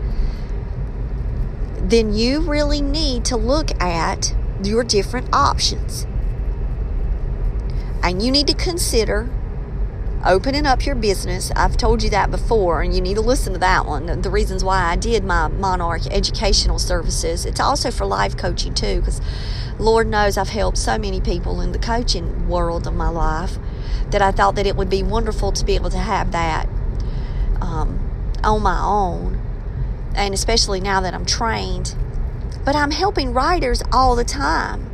then 1.78 2.14
you 2.14 2.42
really 2.42 2.82
need 2.82 3.24
to 3.26 3.38
look 3.38 3.80
at 3.82 4.36
your 4.64 4.84
different 4.84 5.34
options. 5.34 6.08
And 8.04 8.22
you 8.22 8.32
need 8.32 8.48
to 8.48 8.54
consider 8.54 9.30
opening 10.26 10.66
up 10.66 10.86
your 10.86 10.96
business. 10.96 11.52
I've 11.56 11.78
told 11.78 12.02
you 12.02 12.10
that 12.10 12.32
before, 12.32 12.82
and 12.82 12.94
you 12.94 13.02
need 13.02 13.16
to 13.16 13.22
listen 13.22 13.54
to 13.54 13.60
that 13.60 13.86
one. 13.86 14.22
The 14.22 14.30
reasons 14.30 14.64
why 14.64 14.82
I 14.84 14.96
did 14.96 15.24
my 15.24 15.48
Monarch 15.48 16.08
Educational 16.08 16.80
Services. 16.80 17.46
It's 17.46 17.60
also 17.60 17.92
for 17.92 18.06
life 18.06 18.36
coaching 18.36 18.74
too, 18.74 19.00
because 19.00 19.22
Lord 19.78 20.08
knows 20.08 20.38
I've 20.38 20.50
helped 20.50 20.78
so 20.78 20.98
many 20.98 21.22
people 21.22 21.62
in 21.62 21.72
the 21.72 21.80
coaching 21.80 22.50
world 22.50 22.88
of 22.88 22.96
my 22.96 23.10
life 23.10 23.58
that 24.10 24.22
I 24.22 24.32
thought 24.32 24.56
that 24.56 24.66
it 24.66 24.76
would 24.76 24.90
be 24.90 25.04
wonderful 25.04 25.52
to 25.52 25.66
be 25.66 25.76
able 25.76 25.90
to 25.92 25.98
have 25.98 26.32
that 26.32 26.68
um, 27.62 28.00
on 28.44 28.62
my 28.62 28.80
own, 28.82 29.42
and 30.16 30.34
especially 30.34 30.80
now 30.80 31.02
that 31.02 31.14
I'm 31.14 31.26
trained. 31.26 31.96
But 32.64 32.76
I'm 32.76 32.92
helping 32.92 33.32
writers 33.32 33.84
all 33.92 34.16
the 34.16 34.24
time. 34.24 34.90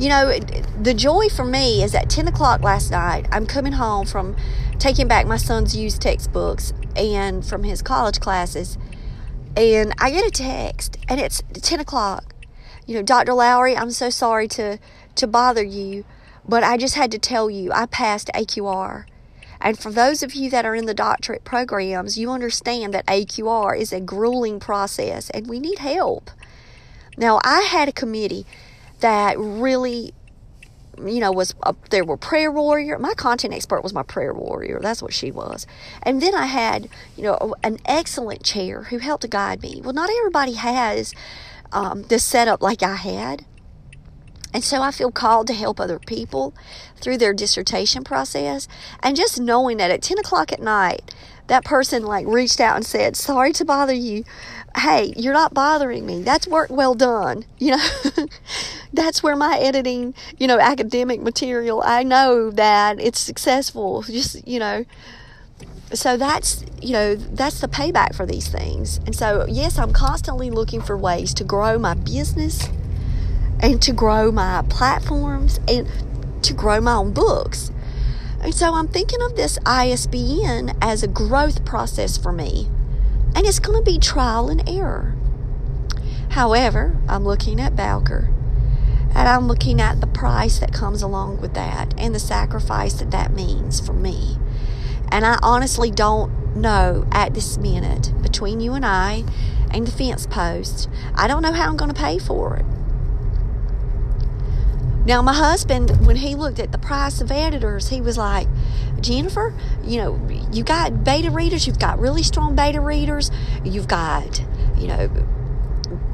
You 0.00 0.08
know, 0.08 0.38
the 0.80 0.94
joy 0.94 1.28
for 1.28 1.44
me 1.44 1.82
is 1.82 1.94
at 1.94 2.08
10 2.08 2.26
o'clock 2.26 2.62
last 2.62 2.90
night, 2.90 3.26
I'm 3.30 3.44
coming 3.44 3.74
home 3.74 4.06
from 4.06 4.34
taking 4.78 5.06
back 5.06 5.26
my 5.26 5.36
son's 5.36 5.76
used 5.76 6.00
textbooks 6.00 6.72
and 6.96 7.44
from 7.44 7.64
his 7.64 7.82
college 7.82 8.18
classes, 8.18 8.78
and 9.58 9.92
I 9.98 10.10
get 10.10 10.26
a 10.26 10.30
text, 10.30 10.96
and 11.06 11.20
it's 11.20 11.42
10 11.52 11.80
o'clock. 11.80 12.34
You 12.86 12.94
know, 12.94 13.02
Dr. 13.02 13.34
Lowry, 13.34 13.76
I'm 13.76 13.90
so 13.90 14.08
sorry 14.08 14.48
to, 14.48 14.78
to 15.16 15.26
bother 15.26 15.62
you, 15.62 16.06
but 16.48 16.64
I 16.64 16.78
just 16.78 16.94
had 16.94 17.12
to 17.12 17.18
tell 17.18 17.50
you 17.50 17.70
I 17.70 17.84
passed 17.84 18.30
AQR. 18.34 19.04
And 19.60 19.78
for 19.78 19.92
those 19.92 20.22
of 20.22 20.32
you 20.34 20.48
that 20.48 20.64
are 20.64 20.74
in 20.74 20.86
the 20.86 20.94
doctorate 20.94 21.44
programs, 21.44 22.16
you 22.16 22.30
understand 22.30 22.94
that 22.94 23.04
AQR 23.04 23.78
is 23.78 23.92
a 23.92 24.00
grueling 24.00 24.60
process 24.60 25.28
and 25.28 25.46
we 25.46 25.60
need 25.60 25.80
help. 25.80 26.30
Now, 27.18 27.38
I 27.44 27.60
had 27.60 27.86
a 27.86 27.92
committee 27.92 28.46
that 29.00 29.38
really 29.38 30.12
you 30.98 31.20
know 31.20 31.32
was 31.32 31.54
a, 31.62 31.74
there 31.90 32.04
were 32.04 32.16
prayer 32.16 32.50
warrior. 32.50 32.98
My 32.98 33.14
content 33.14 33.54
expert 33.54 33.82
was 33.82 33.94
my 33.94 34.02
prayer 34.02 34.34
warrior. 34.34 34.80
That's 34.82 35.02
what 35.02 35.14
she 35.14 35.30
was. 35.30 35.66
And 36.02 36.20
then 36.20 36.34
i 36.34 36.46
had 36.46 36.88
you 37.16 37.22
know 37.22 37.54
an 37.62 37.78
excellent 37.84 38.42
chair 38.42 38.84
who 38.84 38.98
helped 38.98 39.22
to 39.22 39.28
guide 39.28 39.62
me. 39.62 39.80
Well 39.82 39.94
not 39.94 40.10
everybody 40.10 40.54
has 40.54 41.14
um, 41.72 42.02
this 42.04 42.24
setup 42.24 42.62
like 42.62 42.82
i 42.82 42.96
had. 42.96 43.44
And 44.52 44.64
so 44.64 44.82
I 44.82 44.90
feel 44.90 45.12
called 45.12 45.46
to 45.46 45.54
help 45.54 45.78
other 45.78 45.98
people 46.00 46.54
through 46.96 47.18
their 47.18 47.32
dissertation 47.32 48.02
process. 48.02 48.66
And 49.00 49.16
just 49.16 49.40
knowing 49.40 49.76
that 49.76 49.92
at 49.92 50.02
10 50.02 50.18
o'clock 50.18 50.52
at 50.52 50.60
night, 50.60 51.14
that 51.46 51.64
person 51.64 52.04
like 52.04 52.26
reached 52.26 52.60
out 52.60 52.76
and 52.76 52.86
said, 52.86 53.16
Sorry 53.16 53.52
to 53.52 53.64
bother 53.64 53.92
you, 53.92 54.24
hey, 54.76 55.12
you're 55.16 55.32
not 55.32 55.52
bothering 55.52 56.06
me. 56.06 56.22
That's 56.22 56.46
work 56.46 56.70
well 56.70 56.94
done. 56.94 57.44
You 57.58 57.72
know, 57.72 57.88
that's 58.92 59.22
where 59.22 59.36
my 59.36 59.58
editing, 59.58 60.14
you 60.38 60.46
know, 60.46 60.58
academic 60.58 61.20
material, 61.20 61.82
I 61.84 62.02
know 62.02 62.50
that 62.50 63.00
it's 63.00 63.20
successful. 63.20 64.02
Just, 64.02 64.46
you 64.46 64.58
know, 64.58 64.84
so 65.92 66.16
that's, 66.16 66.64
you 66.80 66.92
know, 66.92 67.14
that's 67.14 67.60
the 67.60 67.68
payback 67.68 68.14
for 68.14 68.26
these 68.26 68.48
things. 68.48 68.98
And 68.98 69.14
so, 69.14 69.44
yes, 69.48 69.78
I'm 69.78 69.92
constantly 69.92 70.50
looking 70.50 70.80
for 70.80 70.96
ways 70.96 71.34
to 71.34 71.44
grow 71.44 71.78
my 71.78 71.94
business 71.94 72.68
and 73.60 73.82
to 73.82 73.92
grow 73.92 74.30
my 74.30 74.64
platforms 74.68 75.58
and 75.68 75.88
to 76.42 76.54
grow 76.54 76.80
my 76.80 76.94
own 76.94 77.12
books. 77.12 77.70
And 78.40 78.54
so 78.54 78.72
I'm 78.72 78.88
thinking 78.88 79.20
of 79.20 79.36
this 79.36 79.58
ISBN 79.66 80.76
as 80.80 81.02
a 81.02 81.08
growth 81.08 81.64
process 81.64 82.16
for 82.16 82.32
me 82.32 82.68
and 83.34 83.46
it's 83.46 83.58
going 83.58 83.78
to 83.78 83.90
be 83.90 83.98
trial 83.98 84.48
and 84.48 84.68
error. 84.68 85.14
However, 86.30 86.96
I'm 87.08 87.24
looking 87.24 87.60
at 87.60 87.76
Bowker 87.76 88.30
and 89.14 89.28
I'm 89.28 89.48
looking 89.48 89.80
at 89.80 90.00
the 90.00 90.06
price 90.06 90.58
that 90.60 90.72
comes 90.72 91.02
along 91.02 91.40
with 91.40 91.54
that 91.54 91.94
and 91.98 92.14
the 92.14 92.20
sacrifice 92.20 92.94
that 92.94 93.10
that 93.10 93.32
means 93.32 93.80
for 93.80 93.92
me. 93.92 94.36
And 95.10 95.26
I 95.26 95.38
honestly 95.42 95.90
don't 95.90 96.56
know 96.56 97.06
at 97.10 97.34
this 97.34 97.58
minute 97.58 98.12
between 98.22 98.60
you 98.60 98.74
and 98.74 98.86
I 98.86 99.24
and 99.72 99.86
the 99.86 99.92
fence 99.92 100.26
post, 100.26 100.88
I 101.14 101.26
don't 101.26 101.42
know 101.42 101.52
how 101.52 101.68
I'm 101.68 101.76
going 101.76 101.92
to 101.92 102.00
pay 102.00 102.18
for 102.18 102.56
it. 102.56 102.66
Now, 105.10 105.22
my 105.22 105.34
husband, 105.34 106.06
when 106.06 106.14
he 106.14 106.36
looked 106.36 106.60
at 106.60 106.70
the 106.70 106.78
price 106.78 107.20
of 107.20 107.32
editors, 107.32 107.88
he 107.88 108.00
was 108.00 108.16
like, 108.16 108.46
Jennifer, 109.00 109.52
you 109.82 110.00
know, 110.00 110.20
you 110.52 110.62
got 110.62 111.02
beta 111.02 111.32
readers, 111.32 111.66
you've 111.66 111.80
got 111.80 111.98
really 111.98 112.22
strong 112.22 112.54
beta 112.54 112.80
readers, 112.80 113.28
you've 113.64 113.88
got, 113.88 114.40
you 114.78 114.86
know, 114.86 115.10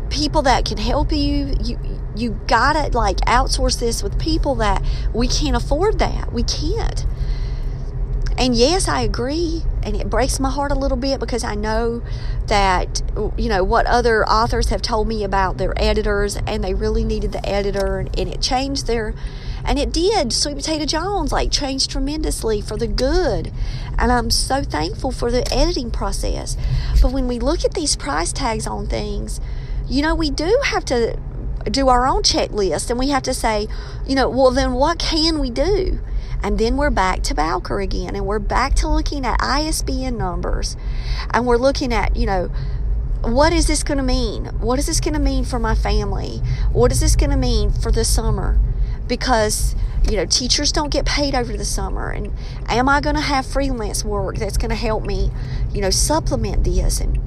people 0.09 0.41
that 0.41 0.65
can 0.65 0.79
help 0.79 1.13
you. 1.13 1.55
You 1.63 1.79
you 2.17 2.41
gotta 2.47 2.97
like 2.97 3.19
outsource 3.27 3.79
this 3.79 4.03
with 4.03 4.19
people 4.19 4.55
that 4.55 4.83
we 5.13 5.29
can't 5.29 5.57
afford 5.57 5.99
that. 5.99 6.33
We 6.33 6.43
can't. 6.43 7.05
And 8.39 8.55
yes, 8.55 8.87
I 8.87 9.01
agree. 9.01 9.63
And 9.83 9.97
it 9.97 10.11
breaks 10.11 10.39
my 10.39 10.51
heart 10.51 10.71
a 10.71 10.75
little 10.75 10.99
bit 10.99 11.21
because 11.21 11.43
I 11.43 11.55
know 11.55 12.03
that, 12.49 13.03
you 13.39 13.49
know, 13.49 13.65
what 13.65 13.87
other 13.87 14.29
authors 14.29 14.69
have 14.69 14.83
told 14.83 15.09
me 15.09 15.25
about 15.25 15.57
their 15.57 15.73
editors 15.77 16.37
and 16.47 16.63
they 16.63 16.75
really 16.75 17.03
needed 17.03 17.33
the 17.33 17.47
editor 17.49 17.99
and, 17.99 18.19
and 18.19 18.29
it 18.29 18.43
changed 18.43 18.87
their, 18.87 19.15
and 19.65 19.79
it 19.79 19.91
did. 19.91 20.35
Sweet 20.35 20.57
Potato 20.57 20.85
Jones, 20.85 21.33
like, 21.33 21.51
changed 21.51 21.91
tremendously 21.91 22.61
for 22.61 22.77
the 22.77 22.87
good. 22.87 23.53
And 23.99 24.13
I'm 24.13 24.31
so 24.31 24.63
thankful 24.63 25.13
for 25.13 25.31
the 25.31 25.51
editing 25.51 25.91
process. 25.91 26.59
But 27.01 27.13
when 27.13 27.29
we 27.29 27.39
look 27.39 27.65
at 27.65 27.73
these 27.73 27.97
price 27.97 28.35
tags 28.35 28.67
on 28.67 28.87
things, 28.87 29.41
you 29.89 30.03
know, 30.03 30.15
we 30.15 30.31
do 30.31 30.61
have 30.65 30.85
to 30.87 31.19
do 31.71 31.89
our 31.89 32.07
own 32.07 32.23
checklist 32.23 32.91
and 32.91 32.99
we 32.99 33.09
have 33.09 33.23
to 33.23 33.35
say, 33.35 33.67
you 34.07 34.15
know, 34.15 34.29
well, 34.29 34.51
then 34.51 34.75
what 34.75 34.99
can 34.99 35.39
we 35.39 35.51
do? 35.51 36.01
And 36.47 36.61
then 36.61 36.77
we're 36.77 36.91
back 36.91 37.25
to 37.25 37.35
Bowker 37.35 37.81
again, 37.81 38.15
and 38.15 38.25
we're 38.25 38.39
back 38.39 38.77
to 38.77 38.89
looking 38.89 39.27
at 39.27 39.37
ISBN 39.43 40.17
numbers, 40.17 40.77
and 41.35 41.45
we're 41.45 41.57
looking 41.57 41.93
at, 41.93 42.15
you 42.15 42.25
know, 42.25 42.53
what 43.23 43.53
is 43.53 43.67
this 43.67 43.83
going 43.83 43.99
to 43.99 44.05
mean? 44.05 44.45
What 44.61 44.79
is 44.79 44.87
this 44.87 45.01
going 45.01 45.15
to 45.15 45.19
mean 45.19 45.45
for 45.45 45.59
my 45.59 45.75
family? 45.75 46.41
What 46.71 46.93
is 46.93 47.01
this 47.01 47.17
going 47.17 47.31
to 47.31 47.37
mean 47.37 47.73
for 47.73 47.91
the 47.91 48.05
summer? 48.05 48.61
Because 49.09 49.75
you 50.09 50.17
know, 50.17 50.25
teachers 50.25 50.71
don't 50.71 50.91
get 50.91 51.05
paid 51.05 51.35
over 51.35 51.57
the 51.57 51.65
summer. 51.65 52.11
And 52.11 52.33
am 52.69 52.89
I 52.89 53.01
going 53.01 53.17
to 53.17 53.23
have 53.23 53.45
freelance 53.45 54.05
work 54.05 54.37
that's 54.37 54.57
going 54.57 54.71
to 54.71 54.77
help 54.77 55.05
me, 55.05 55.33
you 55.73 55.81
know, 55.81 55.91
supplement 55.91 56.63
this? 56.63 57.01
And, 57.01 57.19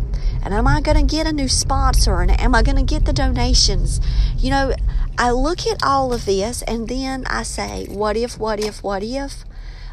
and 0.46 0.54
am 0.54 0.66
I 0.66 0.80
going 0.80 0.96
to 0.96 1.04
get 1.04 1.28
a 1.28 1.34
new 1.34 1.50
sponsor? 1.50 2.22
And 2.22 2.32
am 2.40 2.56
I 2.56 2.64
going 2.64 2.78
to 2.78 2.84
get 2.84 3.04
the 3.04 3.12
donations? 3.12 4.00
You 4.38 4.52
know, 4.52 4.74
I 5.20 5.32
look 5.32 5.68
at 5.68 5.84
all 5.84 6.14
of 6.14 6.24
this 6.24 6.62
and 6.62 6.88
then 6.88 7.26
I 7.28 7.44
say, 7.44 7.86
what 7.90 8.16
if, 8.16 8.40
what 8.40 8.64
if, 8.64 8.82
what 8.82 9.04
if? 9.04 9.44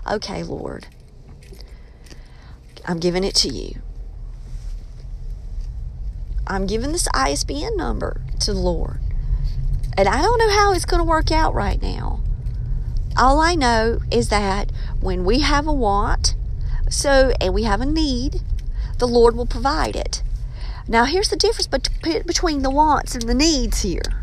Okay, 0.08 0.44
Lord, 0.44 0.86
I'm 2.84 3.00
giving 3.00 3.24
it 3.24 3.34
to 3.36 3.48
you. 3.48 3.80
I'm 6.46 6.68
giving 6.68 6.92
this 6.92 7.08
ISBN 7.12 7.76
number 7.76 8.22
to 8.38 8.52
the 8.52 8.60
Lord. 8.60 9.00
And 9.98 10.08
I 10.08 10.22
don't 10.22 10.38
know 10.38 10.50
how 10.50 10.72
it's 10.72 10.84
going 10.84 11.00
to 11.00 11.04
work 11.04 11.32
out 11.32 11.52
right 11.54 11.82
now. 11.82 12.20
All 13.16 13.40
I 13.40 13.56
know 13.56 13.98
is 14.12 14.28
that 14.28 14.70
when 15.00 15.24
we 15.24 15.40
have 15.40 15.66
a 15.66 15.72
want, 15.72 16.36
so 16.88 17.32
and 17.40 17.52
we 17.52 17.64
have 17.64 17.80
a 17.80 17.86
need, 17.86 18.42
the 18.98 19.08
Lord 19.08 19.34
will 19.34 19.46
provide 19.46 19.96
it. 19.96 20.22
Now, 20.86 21.04
here's 21.04 21.30
the 21.30 21.36
difference 21.36 21.66
between 21.66 22.62
the 22.62 22.70
wants 22.70 23.16
and 23.16 23.24
the 23.24 23.34
needs 23.34 23.82
here. 23.82 24.22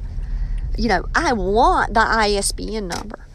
You 0.77 0.89
know, 0.89 1.05
I 1.13 1.33
want 1.33 1.93
the 1.93 2.01
ISBN 2.01 2.87
number. 2.87 3.25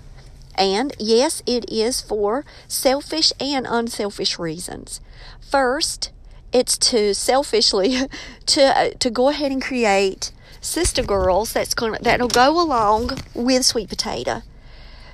And 0.57 0.95
yes, 0.99 1.43
it 1.47 1.71
is 1.71 2.01
for 2.01 2.45
selfish 2.67 3.33
and 3.39 3.67
unselfish 3.69 4.39
reasons. 4.39 5.01
First, 5.41 6.11
it's 6.53 6.77
to 6.79 7.15
selfishly 7.15 8.09
to 8.47 8.63
uh, 8.63 8.91
to 8.99 9.11
go 9.11 9.29
ahead 9.29 9.53
and 9.53 9.63
create 9.63 10.33
sister 10.61 11.03
girls 11.03 11.53
that's 11.53 11.75
going 11.75 11.97
that'll 12.03 12.29
go 12.29 12.61
along 12.61 13.11
with 13.35 13.65
sweet 13.65 13.89
potato. 13.89 14.43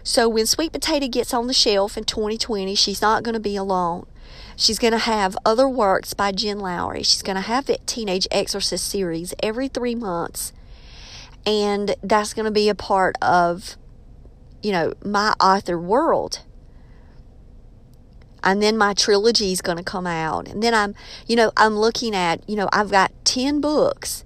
So 0.03 0.29
when 0.29 0.47
sweet 0.47 0.73
potato 0.73 1.09
gets 1.09 1.33
on 1.33 1.47
the 1.47 1.55
shelf 1.55 1.97
in 1.97 2.05
2020, 2.05 2.75
she's 2.75 3.01
not 3.01 3.23
going 3.23 3.35
to 3.35 3.41
be 3.41 3.57
alone. 3.57 4.07
She's 4.57 4.79
going 4.79 4.93
to 4.93 4.99
have 4.99 5.37
other 5.45 5.69
works 5.69 6.15
by 6.15 6.31
Jen 6.31 6.61
Lowry. 6.61 7.03
She's 7.03 7.23
going 7.23 7.37
to 7.37 7.43
have 7.43 7.67
that 7.67 7.87
Teenage 7.87 8.29
Exorcist 8.31 8.87
series 8.87 9.35
every 9.43 9.69
three 9.69 9.95
months. 9.95 10.53
And 11.47 11.95
that's 12.03 12.33
going 12.33 12.47
to 12.47 12.51
be 12.51 12.69
a 12.69 12.75
part 12.75 13.17
of, 13.21 13.77
you 14.63 14.73
know, 14.73 14.95
my 15.05 15.35
author 15.41 15.79
world. 15.79 16.41
And 18.43 18.63
then 18.63 18.77
my 18.77 18.95
trilogy 18.95 19.53
is 19.53 19.63
going 19.63 19.79
to 19.79 19.85
come 19.85 20.07
out. 20.07 20.49
And 20.49 20.63
then 20.63 20.75
i'm 20.75 20.95
you 21.27 21.35
know 21.35 21.51
i'm 21.57 21.77
looking 21.77 22.15
at 22.15 22.47
you 22.49 22.57
know 22.57 22.69
i've 22.73 22.91
got 22.91 23.11
10 23.25 23.61
books 23.61 24.25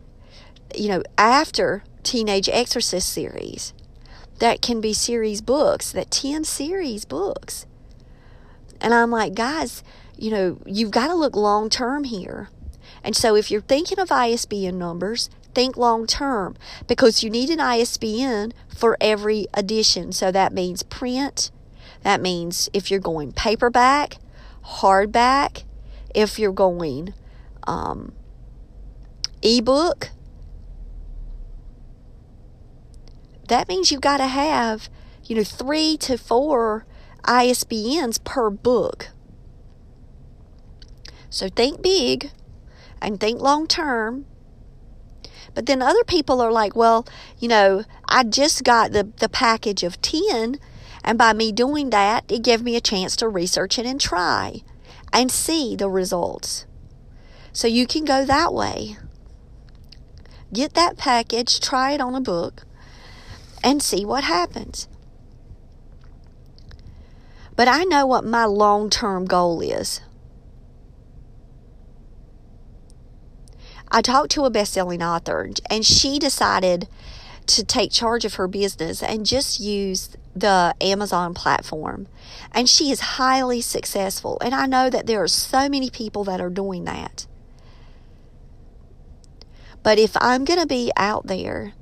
you 0.74 0.88
know 0.88 1.02
after 1.16 1.84
teenage 2.02 2.48
exorcist 2.48 3.08
series 3.12 3.72
that 4.40 4.60
can 4.60 4.80
be 4.80 4.92
series 4.92 5.40
books 5.40 5.92
that 5.92 6.10
10 6.10 6.44
series 6.44 7.04
books. 7.04 7.66
And 8.80 8.92
i'm 8.92 9.10
like 9.10 9.34
guys 9.34 9.82
you 10.16 10.30
know 10.30 10.58
you've 10.66 10.90
got 10.90 11.08
to 11.08 11.14
look 11.14 11.36
long 11.36 11.70
term 11.70 12.04
here. 12.04 12.48
And 13.04 13.14
so 13.14 13.36
if 13.36 13.50
you're 13.50 13.60
thinking 13.60 14.00
of 14.00 14.08
isbn 14.08 14.74
numbers 14.74 15.30
think 15.58 15.76
long 15.76 16.06
term 16.06 16.56
because 16.86 17.24
you 17.24 17.30
need 17.30 17.50
an 17.50 17.58
isbn 17.58 18.52
for 18.68 18.96
every 19.00 19.46
edition 19.54 20.12
so 20.12 20.30
that 20.30 20.52
means 20.52 20.84
print 20.84 21.50
that 22.02 22.20
means 22.20 22.68
if 22.72 22.90
you're 22.90 23.00
going 23.00 23.32
paperback, 23.32 24.18
hardback, 24.64 25.64
if 26.14 26.38
you're 26.38 26.52
going 26.52 27.14
um, 27.66 28.12
ebook, 29.42 30.10
that 33.48 33.68
means 33.68 33.90
you've 33.90 34.00
got 34.00 34.18
to 34.18 34.26
have, 34.26 34.88
you 35.24 35.36
know, 35.36 35.44
three 35.44 35.96
to 35.98 36.16
four 36.16 36.86
ISBNs 37.24 38.22
per 38.24 38.50
book. 38.50 39.10
So 41.30 41.48
think 41.48 41.82
big 41.82 42.30
and 43.02 43.20
think 43.20 43.40
long 43.40 43.66
term. 43.66 44.26
But 45.54 45.66
then 45.66 45.82
other 45.82 46.04
people 46.04 46.40
are 46.40 46.52
like, 46.52 46.76
well, 46.76 47.06
you 47.38 47.48
know, 47.48 47.84
I 48.08 48.24
just 48.24 48.64
got 48.64 48.92
the, 48.92 49.04
the 49.18 49.28
package 49.28 49.82
of 49.82 50.00
10 50.02 50.58
and 51.04 51.16
by 51.16 51.32
me 51.32 51.52
doing 51.52 51.90
that, 51.90 52.30
it 52.30 52.42
gave 52.42 52.62
me 52.62 52.76
a 52.76 52.82
chance 52.82 53.16
to 53.16 53.28
research 53.28 53.78
it 53.78 53.86
and 53.86 54.00
try 54.00 54.62
and 55.12 55.30
see 55.30 55.74
the 55.74 55.88
results. 55.88 56.66
So 57.52 57.66
you 57.66 57.86
can 57.86 58.04
go 58.04 58.24
that 58.24 58.52
way. 58.52 58.96
Get 60.52 60.74
that 60.74 60.96
package, 60.96 61.60
try 61.60 61.92
it 61.92 62.00
on 62.00 62.14
a 62.14 62.20
book, 62.20 62.64
and 63.62 63.82
see 63.82 64.04
what 64.04 64.24
happens. 64.24 64.88
But 67.56 67.68
I 67.68 67.84
know 67.84 68.06
what 68.06 68.24
my 68.24 68.44
long 68.44 68.88
term 68.90 69.24
goal 69.24 69.60
is. 69.60 70.00
I 73.90 74.02
talked 74.02 74.30
to 74.32 74.44
a 74.44 74.50
best 74.50 74.72
selling 74.72 75.02
author, 75.02 75.50
and 75.70 75.84
she 75.84 76.18
decided 76.18 76.88
to 77.46 77.64
take 77.64 77.90
charge 77.90 78.24
of 78.24 78.34
her 78.34 78.46
business 78.46 79.02
and 79.02 79.24
just 79.24 79.58
use 79.58 80.10
the 80.36 80.74
Amazon 80.80 81.34
platform. 81.34 82.06
And 82.52 82.68
she 82.68 82.90
is 82.90 83.00
highly 83.00 83.60
successful. 83.60 84.38
And 84.42 84.54
I 84.54 84.66
know 84.66 84.90
that 84.90 85.06
there 85.06 85.22
are 85.22 85.28
so 85.28 85.68
many 85.68 85.88
people 85.90 86.24
that 86.24 86.40
are 86.40 86.50
doing 86.50 86.84
that. 86.84 87.26
But 89.82 89.98
if 89.98 90.16
I'm 90.20 90.44
going 90.44 90.60
to 90.60 90.66
be 90.66 90.92
out 90.96 91.26
there 91.26 91.72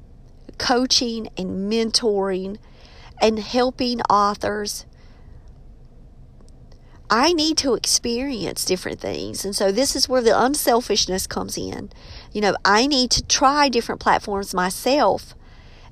coaching 0.59 1.29
and 1.37 1.71
mentoring 1.71 2.59
and 3.21 3.39
helping 3.39 4.01
authors, 4.03 4.87
I 7.09 7.33
need 7.33 7.57
to 7.59 7.75
experience 7.75 8.65
different 8.65 9.01
things. 9.01 9.45
And 9.45 9.55
so 9.55 9.71
this 9.71 9.95
is 9.95 10.09
where 10.09 10.23
the 10.23 10.39
unselfishness 10.39 11.27
comes 11.27 11.57
in. 11.57 11.91
You 12.33 12.41
know, 12.41 12.57
I 12.65 12.87
need 12.87 13.11
to 13.13 13.25
try 13.25 13.69
different 13.69 14.01
platforms 14.01 14.53
myself 14.53 15.35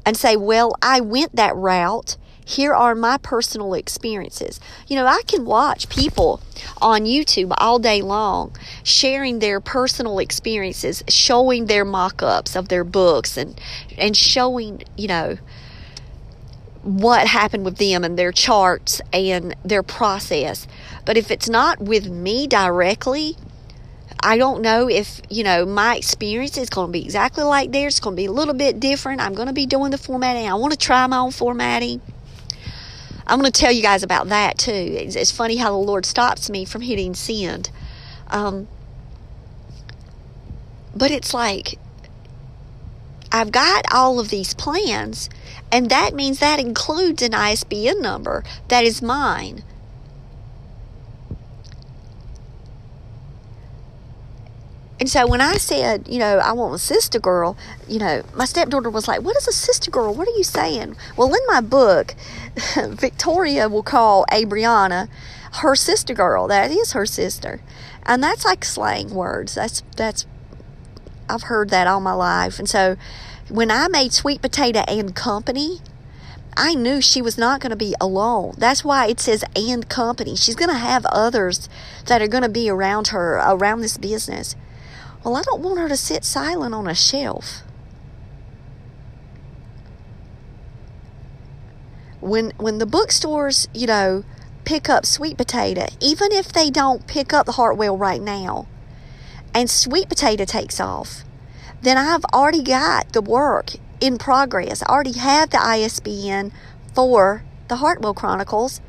and 0.05 0.16
say, 0.16 0.37
well, 0.37 0.72
I 0.83 1.00
went 1.00 1.37
that 1.37 1.55
route. 1.57 2.16
Here 2.46 2.74
are 2.74 2.94
my 2.94 3.16
personal 3.18 3.72
experiences. 3.72 4.61
You 4.87 4.96
know, 4.96 5.07
I 5.07 5.22
can 5.27 5.46
watch 5.46 5.88
people 5.88 6.42
on 6.83 7.05
YouTube 7.05 7.55
all 7.57 7.79
day 7.79 8.03
long 8.03 8.55
sharing 8.83 9.38
their 9.38 9.61
personal 9.61 10.18
experiences, 10.18 11.03
showing 11.09 11.66
their 11.66 11.87
mock 11.87 12.22
ups 12.22 12.55
of 12.55 12.68
their 12.68 12.85
books 12.85 13.38
and, 13.38 13.59
and 13.96 14.14
showing, 14.14 14.83
you 14.96 15.09
know, 15.09 15.38
what 16.85 17.27
happened 17.27 17.64
with 17.64 17.79
them 17.79 18.05
and 18.05 18.18
their 18.18 18.31
charts 18.31 19.01
and 19.12 19.57
their 19.64 19.83
process. 19.83 20.66
But 21.05 21.16
if 21.16 21.31
it's 21.31 21.49
not 21.49 21.81
with 21.81 22.09
me 22.09 22.47
directly, 22.47 23.37
I 24.20 24.37
don't 24.37 24.62
know 24.62 24.88
if, 24.88 25.20
you 25.31 25.44
know, 25.44 25.64
my 25.64 25.97
experience 25.97 26.57
is 26.59 26.68
going 26.68 26.88
to 26.88 26.92
be 26.92 27.03
exactly 27.03 27.42
like 27.42 27.73
theirs. 27.73 27.94
It's 27.94 28.01
going 28.01 28.16
to 28.16 28.20
be 28.20 28.27
a 28.27 28.33
little 28.33 28.55
bit 28.55 28.81
different. 28.81 29.20
I'm 29.20 29.35
going 29.35 29.49
to 29.49 29.55
be 29.55 29.66
doing 29.66 29.90
the 29.90 29.99
formatting. 29.99 30.47
I 30.47 30.55
want 30.55 30.73
to 30.73 30.79
try 30.79 31.07
my 31.07 31.18
own 31.18 31.31
formatting. 31.31 32.01
I'm 33.27 33.40
going 33.40 33.51
to 33.51 33.59
tell 33.59 33.73
you 33.73 33.83
guys 33.83 34.03
about 34.03 34.29
that 34.29 34.59
too. 34.59 34.70
It's, 34.73 35.16
it's 35.16 35.31
funny 35.31 35.57
how 35.57 35.70
the 35.70 35.79
Lord 35.79 36.05
stops 36.05 36.51
me 36.51 36.66
from 36.66 36.83
hitting 36.83 37.14
send. 37.14 37.70
Um, 38.29 38.68
but 40.94 41.11
it's 41.11 41.33
like, 41.33 41.79
I've 43.35 43.51
got 43.51 43.85
all 43.92 44.20
of 44.20 44.31
these 44.31 44.55
plans, 44.55 45.29
and 45.73 45.90
that 45.90 46.14
means 46.14 46.38
that 46.38 46.61
includes 46.61 47.20
an 47.20 47.35
ISBN 47.35 48.01
number 48.01 48.44
that 48.68 48.85
is 48.85 49.03
mine. 49.03 49.64
And 55.01 55.11
so 55.11 55.27
when 55.27 55.40
I 55.40 55.55
said, 55.55 56.07
you 56.09 56.20
know, 56.20 56.38
I 56.38 56.53
want 56.53 56.77
a 56.77 56.79
sister 56.79 57.18
girl, 57.18 57.57
you 57.88 57.99
know, 57.99 58.23
my 58.37 58.44
stepdaughter 58.44 58.88
was 58.88 59.09
like, 59.09 59.23
What 59.23 59.37
is 59.37 59.49
a 59.49 59.53
sister 59.53 59.90
girl? 59.90 60.14
What 60.14 60.29
are 60.29 60.37
you 60.37 60.44
saying? 60.44 60.94
Well, 61.16 61.35
in 61.35 61.40
my 61.49 61.61
book, 61.61 62.14
Victoria 62.77 63.68
will 63.68 63.83
call 63.83 64.25
Abriana 64.31 65.09
her 65.55 65.75
sister 65.75 66.14
girl. 66.14 66.47
That 66.47 66.70
is 66.70 66.92
her 66.92 67.05
sister. 67.05 67.61
And 68.05 68.23
that's 68.23 68.44
like 68.44 68.64
slang 68.64 69.11
words. 69.12 69.57
That's, 69.57 69.83
that's, 69.97 70.25
I've 71.29 71.45
heard 71.45 71.71
that 71.71 71.87
all 71.87 72.01
my 72.01 72.13
life. 72.13 72.59
And 72.59 72.69
so 72.69 72.97
when 73.49 73.71
I 73.71 73.89
made 73.89 74.13
Sweet 74.13 74.43
Potato 74.43 74.81
and 74.89 75.15
Company, 75.15 75.81
I 76.57 76.75
knew 76.75 77.01
she 77.01 77.21
was 77.21 77.37
not 77.37 77.61
going 77.61 77.71
to 77.71 77.77
be 77.77 77.95
alone. 78.01 78.55
That's 78.59 78.85
why 78.85 79.07
it 79.07 79.19
says 79.19 79.45
and 79.57 79.89
company. 79.89 80.37
She's 80.37 80.55
going 80.55 80.71
to 80.71 80.77
have 80.77 81.05
others 81.07 81.69
that 82.07 82.23
are 82.23 82.29
going 82.29 82.45
to 82.45 82.49
be 82.49 82.71
around 82.71 83.09
her, 83.09 83.37
around 83.37 83.81
this 83.81 83.99
business. 83.99 84.55
Well, 85.25 85.37
I 85.37 85.43
don't 85.43 85.63
want 85.63 85.81
her 85.81 85.89
to 85.89 85.97
sit 85.97 86.25
silent 86.25 86.75
on 86.75 86.87
a 86.87 86.95
shelf. 86.95 87.63
When 92.21 92.53
when 92.57 92.79
the 92.79 92.87
bookstores, 92.87 93.69
you 93.75 93.87
know, 93.87 94.25
pick 94.65 94.89
up 94.89 95.05
sweet 95.05 95.37
potato, 95.37 95.87
even 96.01 96.33
if 96.33 96.53
they 96.53 96.71
don't 96.71 97.07
pick 97.07 97.33
up 97.33 97.47
the 97.47 97.53
Hartwell 97.53 97.99
right 97.99 98.21
now, 98.21 98.67
and 99.55 99.71
sweet 99.71 100.09
potato 100.09 100.45
takes 100.45 100.81
off, 100.81 101.25
then 101.81 101.97
I've 101.97 102.25
already 102.35 102.62
got 102.62 103.12
the 103.12 103.23
work 103.23 103.73
in 104.01 104.19
progress. 104.19 104.83
I 104.83 104.87
already 104.87 105.19
have 105.19 105.51
the 105.51 105.62
ISBN 105.62 106.53
for 106.95 107.45
the 107.69 107.77
Hartwell 107.77 108.14
Chronicles, 108.14 108.81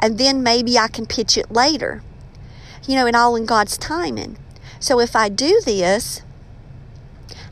and 0.00 0.18
then 0.18 0.42
maybe 0.42 0.78
I 0.78 0.88
can 0.88 1.06
pitch 1.06 1.38
it 1.38 1.50
later. 1.50 2.02
You 2.86 2.96
know, 2.96 3.06
and 3.06 3.16
all 3.16 3.36
in 3.36 3.46
God's 3.46 3.76
timing. 3.76 4.38
So 4.80 5.00
if 5.00 5.14
I 5.16 5.28
do 5.28 5.60
this 5.64 6.22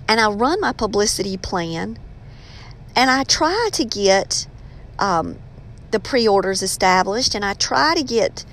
and 0.09 0.21
I 0.21 0.31
run 0.31 0.61
my 0.61 0.73
publicity 0.73 1.37
plan 1.37 1.99
and 2.95 3.11
I 3.11 3.25
try 3.25 3.69
to 3.73 3.85
get 3.85 4.47
um, 4.99 5.39
the 5.91 6.01
pre 6.01 6.27
orders 6.27 6.63
established 6.63 7.35
and 7.35 7.45
I 7.45 7.55
try 7.55 7.95
to 7.95 8.03
get 8.03 8.45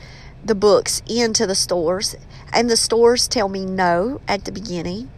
the 0.43 0.56
books 0.56 1.02
into 1.08 1.47
the 1.47 1.56
stores, 1.56 2.15
and 2.54 2.70
the 2.70 2.78
stores 2.78 3.28
tell 3.28 3.50
me 3.50 3.66
no 3.66 4.22
at 4.28 4.46
the 4.46 4.52
beginning, 4.52 5.10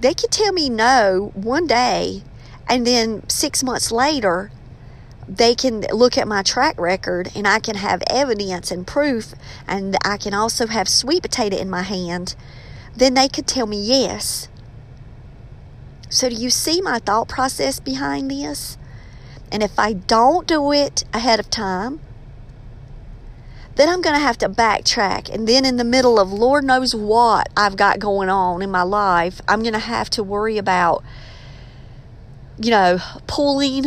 they 0.00 0.14
could 0.14 0.30
tell 0.30 0.52
me 0.52 0.68
no 0.68 1.32
one 1.34 1.66
day, 1.66 2.22
and 2.68 2.86
then 2.86 3.28
six 3.28 3.62
months 3.62 3.90
later, 3.90 4.50
they 5.28 5.54
can 5.54 5.80
look 5.92 6.16
at 6.16 6.26
my 6.26 6.42
track 6.42 6.78
record 6.80 7.30
and 7.34 7.46
I 7.46 7.58
can 7.58 7.76
have 7.76 8.02
evidence 8.08 8.70
and 8.70 8.86
proof, 8.86 9.34
and 9.66 9.96
I 10.04 10.16
can 10.16 10.34
also 10.34 10.66
have 10.66 10.88
sweet 10.88 11.22
potato 11.22 11.56
in 11.56 11.68
my 11.68 11.82
hand, 11.82 12.34
then 12.96 13.14
they 13.14 13.28
could 13.28 13.46
tell 13.46 13.66
me 13.66 13.80
yes. 13.80 14.48
So, 16.10 16.30
do 16.30 16.34
you 16.34 16.48
see 16.48 16.80
my 16.80 17.00
thought 17.00 17.28
process 17.28 17.80
behind 17.80 18.30
this? 18.30 18.78
And 19.52 19.62
if 19.62 19.78
I 19.78 19.92
don't 19.92 20.46
do 20.46 20.72
it 20.72 21.04
ahead 21.12 21.38
of 21.38 21.50
time, 21.50 22.00
then 23.78 23.88
I'm 23.88 24.00
going 24.00 24.16
to 24.16 24.20
have 24.20 24.36
to 24.38 24.48
backtrack. 24.48 25.32
And 25.32 25.46
then 25.46 25.64
in 25.64 25.76
the 25.76 25.84
middle 25.84 26.18
of 26.18 26.32
Lord 26.32 26.64
knows 26.64 26.96
what 26.96 27.48
I've 27.56 27.76
got 27.76 28.00
going 28.00 28.28
on 28.28 28.60
in 28.60 28.72
my 28.72 28.82
life, 28.82 29.40
I'm 29.46 29.62
going 29.62 29.72
to 29.72 29.78
have 29.78 30.10
to 30.10 30.24
worry 30.24 30.58
about, 30.58 31.04
you 32.60 32.72
know, 32.72 32.98
pulling 33.28 33.84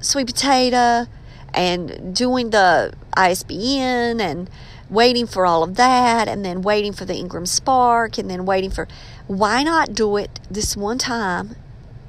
sweet 0.00 0.26
potato 0.26 1.04
and 1.52 2.16
doing 2.16 2.48
the 2.48 2.94
ISBN 3.14 4.22
and 4.22 4.48
waiting 4.88 5.26
for 5.26 5.44
all 5.44 5.62
of 5.62 5.74
that 5.76 6.26
and 6.26 6.42
then 6.42 6.62
waiting 6.62 6.94
for 6.94 7.04
the 7.04 7.14
Ingram 7.14 7.44
Spark 7.44 8.16
and 8.16 8.30
then 8.30 8.46
waiting 8.46 8.70
for 8.70 8.88
why 9.26 9.62
not 9.62 9.92
do 9.92 10.16
it 10.16 10.40
this 10.50 10.78
one 10.78 10.96
time 10.96 11.56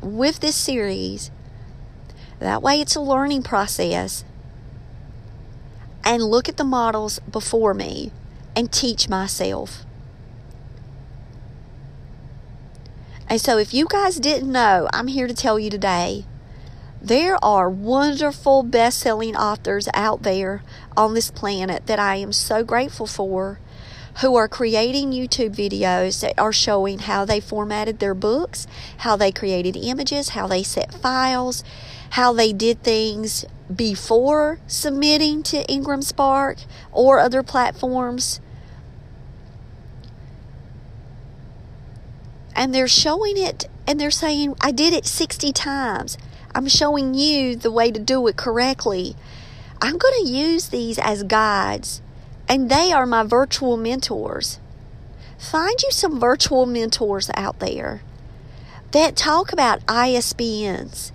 with 0.02 0.40
this 0.40 0.56
series 0.56 1.30
that 2.40 2.62
way 2.62 2.80
it's 2.80 2.96
a 2.96 3.02
learning 3.02 3.42
process 3.42 4.24
and 6.06 6.24
look 6.24 6.48
at 6.48 6.58
the 6.58 6.64
models 6.64 7.20
before 7.30 7.74
me 7.74 8.12
and 8.56 8.72
teach 8.72 9.10
myself. 9.10 9.86
And 13.28 13.42
so 13.42 13.58
if 13.58 13.74
you 13.74 13.88
guys 13.90 14.18
didn't 14.18 14.52
know 14.52 14.88
I'm 14.94 15.08
here 15.08 15.28
to 15.28 15.34
tell 15.34 15.58
you 15.58 15.70
today 15.70 16.26
there 17.02 17.44
are 17.44 17.70
wonderful 17.70 18.64
best 18.64 19.00
selling 19.00 19.36
authors 19.36 19.88
out 19.94 20.24
there 20.24 20.64
on 20.96 21.14
this 21.14 21.30
planet 21.30 21.86
that 21.88 22.00
I 22.00 22.16
am 22.16 22.32
so 22.32 22.64
grateful 22.64 23.06
for 23.06 23.60
who 24.22 24.36
are 24.36 24.48
creating 24.48 25.12
YouTube 25.12 25.56
videos 25.56 26.22
that 26.22 26.40
are 26.40 26.54
showing 26.54 27.00
how 27.00 27.26
they 27.26 27.40
formatted 27.40 28.00
their 28.00 28.14
books, 28.14 28.66
how 29.00 29.16
they 29.16 29.32
created 29.32 29.76
images, 29.76 30.30
how 30.30 30.48
they 30.48 30.64
set 30.64 30.94
files, 30.94 31.64
how 32.12 32.32
they 32.32 32.54
did 32.54 32.82
things 32.82 33.46
before 33.74 34.60
submitting 34.68 35.44
to 35.44 35.66
Ingram 35.72 36.02
Spark 36.02 36.58
or 36.92 37.20
other 37.20 37.44
platforms. 37.44 38.40
And 42.56 42.74
they're 42.74 42.88
showing 42.88 43.38
it 43.38 43.68
and 43.88 44.00
they're 44.00 44.12
saying, 44.12 44.56
I 44.62 44.72
did 44.72 44.94
it 44.94 45.06
60 45.06 45.52
times. 45.52 46.18
I'm 46.54 46.68
showing 46.68 47.14
you 47.14 47.56
the 47.56 47.72
way 47.72 47.92
to 47.92 48.00
do 48.00 48.26
it 48.28 48.38
correctly. 48.38 49.16
I'm 49.82 49.98
going 49.98 50.26
to 50.26 50.32
use 50.32 50.70
these 50.70 50.98
as 50.98 51.24
guides, 51.24 52.02
and 52.48 52.70
they 52.70 52.94
are 52.94 53.06
my 53.06 53.24
virtual 53.24 53.76
mentors. 53.76 54.60
Find 55.38 55.80
you 55.84 55.92
some 55.92 56.20
virtual 56.20 56.66
mentors 56.66 57.30
out 57.36 57.60
there 57.60 58.02
that 58.92 59.18
talk 59.18 59.52
about 59.52 59.86
ISBNs. 59.86 61.12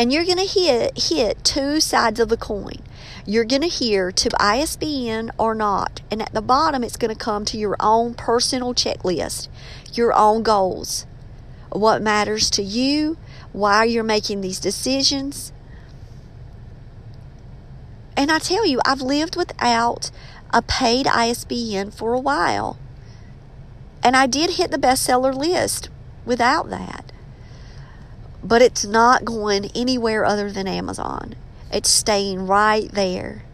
And 0.00 0.10
you're 0.10 0.24
going 0.24 0.38
to 0.38 0.46
hit, 0.46 0.98
hit 0.98 1.44
two 1.44 1.78
sides 1.78 2.20
of 2.20 2.30
the 2.30 2.38
coin. 2.38 2.78
You're 3.26 3.44
going 3.44 3.60
to 3.60 3.68
hear 3.68 4.10
to 4.10 4.30
ISBN 4.42 5.30
or 5.36 5.54
not. 5.54 6.00
And 6.10 6.22
at 6.22 6.32
the 6.32 6.40
bottom, 6.40 6.82
it's 6.82 6.96
going 6.96 7.14
to 7.14 7.24
come 7.24 7.44
to 7.44 7.58
your 7.58 7.76
own 7.78 8.14
personal 8.14 8.72
checklist, 8.72 9.48
your 9.92 10.14
own 10.14 10.42
goals, 10.42 11.04
what 11.68 12.00
matters 12.00 12.48
to 12.52 12.62
you, 12.62 13.18
why 13.52 13.84
you're 13.84 14.02
making 14.02 14.40
these 14.40 14.58
decisions. 14.58 15.52
And 18.16 18.32
I 18.32 18.38
tell 18.38 18.66
you, 18.66 18.80
I've 18.86 19.02
lived 19.02 19.36
without 19.36 20.10
a 20.48 20.62
paid 20.62 21.08
ISBN 21.08 21.90
for 21.90 22.14
a 22.14 22.20
while. 22.20 22.78
And 24.02 24.16
I 24.16 24.26
did 24.26 24.52
hit 24.52 24.70
the 24.70 24.78
bestseller 24.78 25.34
list 25.34 25.90
without 26.24 26.70
that. 26.70 27.12
But 28.42 28.62
it's 28.62 28.84
not 28.84 29.24
going 29.24 29.70
anywhere 29.74 30.24
other 30.24 30.50
than 30.50 30.66
Amazon. 30.66 31.34
It's 31.72 31.90
staying 31.90 32.46
right 32.46 32.90
there. 32.90 33.44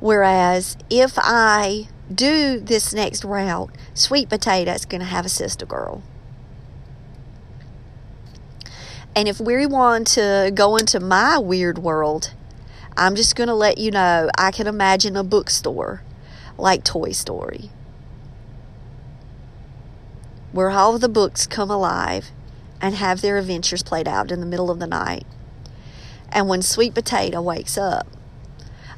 Whereas 0.00 0.76
if 0.88 1.14
I 1.16 1.88
do 2.12 2.60
this 2.60 2.94
next 2.94 3.24
route, 3.24 3.70
Sweet 3.94 4.28
Potato 4.28 4.72
is 4.72 4.84
going 4.84 5.00
to 5.00 5.06
have 5.06 5.26
a 5.26 5.28
sister 5.28 5.66
girl. 5.66 6.02
And 9.14 9.26
if 9.26 9.40
we 9.40 9.66
want 9.66 10.06
to 10.08 10.52
go 10.54 10.76
into 10.76 11.00
my 11.00 11.38
weird 11.38 11.78
world, 11.78 12.32
I'm 12.96 13.16
just 13.16 13.34
going 13.34 13.48
to 13.48 13.54
let 13.54 13.78
you 13.78 13.90
know 13.90 14.30
I 14.38 14.52
can 14.52 14.68
imagine 14.68 15.16
a 15.16 15.24
bookstore 15.24 16.02
like 16.56 16.84
Toy 16.84 17.12
Story 17.12 17.70
where 20.52 20.70
all 20.70 20.98
the 20.98 21.08
books 21.08 21.46
come 21.46 21.70
alive 21.70 22.30
and 22.80 22.94
have 22.94 23.20
their 23.20 23.38
adventures 23.38 23.82
played 23.82 24.08
out 24.08 24.30
in 24.30 24.40
the 24.40 24.46
middle 24.46 24.70
of 24.70 24.78
the 24.78 24.86
night. 24.86 25.26
And 26.30 26.48
when 26.48 26.62
Sweet 26.62 26.94
Potato 26.94 27.40
wakes 27.40 27.78
up 27.78 28.06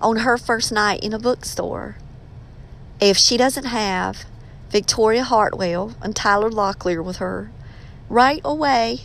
on 0.00 0.18
her 0.18 0.36
first 0.36 0.72
night 0.72 1.02
in 1.02 1.12
a 1.12 1.18
bookstore, 1.18 1.96
if 3.00 3.16
she 3.16 3.36
doesn't 3.36 3.64
have 3.64 4.24
Victoria 4.70 5.24
Hartwell 5.24 5.94
and 6.02 6.14
Tyler 6.14 6.50
Locklear 6.50 7.04
with 7.04 7.16
her 7.16 7.50
right 8.08 8.40
away, 8.44 9.00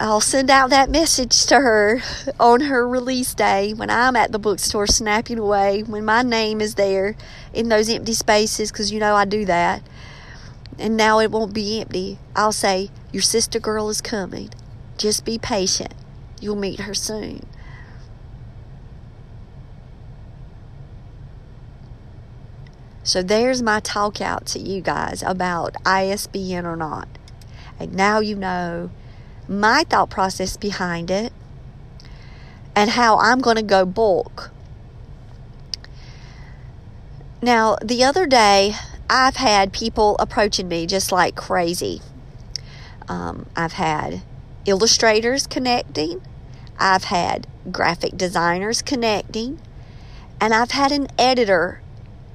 I'll 0.00 0.20
send 0.20 0.50
out 0.50 0.70
that 0.70 0.90
message 0.90 1.46
to 1.46 1.56
her 1.56 2.02
on 2.40 2.62
her 2.62 2.86
release 2.86 3.32
day 3.32 3.72
when 3.72 3.90
I'm 3.90 4.16
at 4.16 4.32
the 4.32 4.40
bookstore 4.40 4.86
snapping 4.86 5.38
away, 5.38 5.82
when 5.82 6.04
my 6.04 6.22
name 6.22 6.60
is 6.60 6.74
there 6.74 7.16
in 7.52 7.68
those 7.68 7.88
empty 7.88 8.12
spaces, 8.12 8.72
because 8.72 8.90
you 8.90 8.98
know 8.98 9.14
I 9.14 9.24
do 9.24 9.44
that. 9.44 9.82
And 10.78 10.96
now 10.96 11.20
it 11.20 11.30
won't 11.30 11.54
be 11.54 11.80
empty. 11.80 12.18
I'll 12.34 12.52
say, 12.52 12.90
Your 13.12 13.22
sister 13.22 13.60
girl 13.60 13.88
is 13.88 14.00
coming. 14.00 14.50
Just 14.98 15.24
be 15.24 15.38
patient. 15.38 15.94
You'll 16.40 16.56
meet 16.56 16.80
her 16.80 16.94
soon. 16.94 17.46
So 23.02 23.22
there's 23.22 23.62
my 23.62 23.80
talk 23.80 24.20
out 24.20 24.46
to 24.46 24.58
you 24.58 24.80
guys 24.80 25.22
about 25.22 25.76
ISBN 25.84 26.64
or 26.64 26.74
not. 26.74 27.06
And 27.78 27.94
now 27.94 28.20
you 28.20 28.34
know 28.34 28.90
my 29.48 29.84
thought 29.84 30.10
process 30.10 30.56
behind 30.56 31.10
it, 31.10 31.32
and 32.74 32.90
how 32.90 33.18
I'm 33.18 33.40
going 33.40 33.56
to 33.56 33.62
go 33.62 33.84
bulk. 33.84 34.50
Now, 37.42 37.76
the 37.82 38.02
other 38.02 38.26
day, 38.26 38.74
I've 39.08 39.36
had 39.36 39.72
people 39.72 40.16
approaching 40.18 40.68
me 40.68 40.86
just 40.86 41.12
like 41.12 41.36
crazy. 41.36 42.00
Um, 43.08 43.46
I've 43.54 43.74
had 43.74 44.22
illustrators 44.64 45.46
connecting, 45.46 46.22
I've 46.78 47.04
had 47.04 47.46
graphic 47.70 48.16
designers 48.16 48.80
connecting, 48.80 49.60
and 50.40 50.54
I've 50.54 50.70
had 50.70 50.90
an 50.90 51.08
editor 51.18 51.82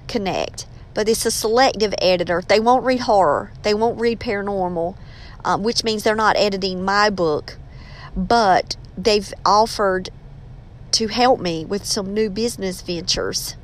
connect. 0.08 0.68
But 0.94 1.08
it's 1.08 1.26
a 1.26 1.32
selective 1.32 1.94
editor. 2.00 2.42
They 2.48 2.60
won't 2.60 2.84
read 2.84 3.02
horror, 3.02 3.52
they 3.64 3.74
won't 3.74 4.00
read 4.00 4.20
paranormal, 4.20 4.96
um, 5.44 5.64
which 5.64 5.84
means 5.84 6.04
they're 6.04 6.16
not 6.16 6.38
editing 6.38 6.84
my 6.84 7.10
book, 7.10 7.58
but 8.16 8.76
they've 8.96 9.34
offered 9.44 10.10
to 10.92 11.08
help 11.08 11.40
me 11.40 11.66
with 11.66 11.86
some 11.86 12.14
new 12.14 12.30
business 12.30 12.82
ventures 12.82 13.56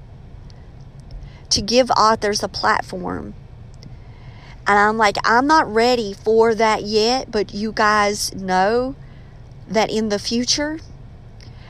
to 1.55 1.61
give 1.61 1.89
authors 1.91 2.43
a 2.43 2.47
platform. 2.49 3.33
And 4.67 4.77
I'm 4.77 4.97
like, 4.97 5.15
I'm 5.23 5.47
not 5.47 5.71
ready 5.71 6.13
for 6.13 6.53
that 6.53 6.83
yet, 6.83 7.31
but 7.31 7.53
you 7.53 7.71
guys 7.71 8.35
know 8.35 8.95
that 9.67 9.89
in 9.89 10.09
the 10.09 10.19
future, 10.19 10.79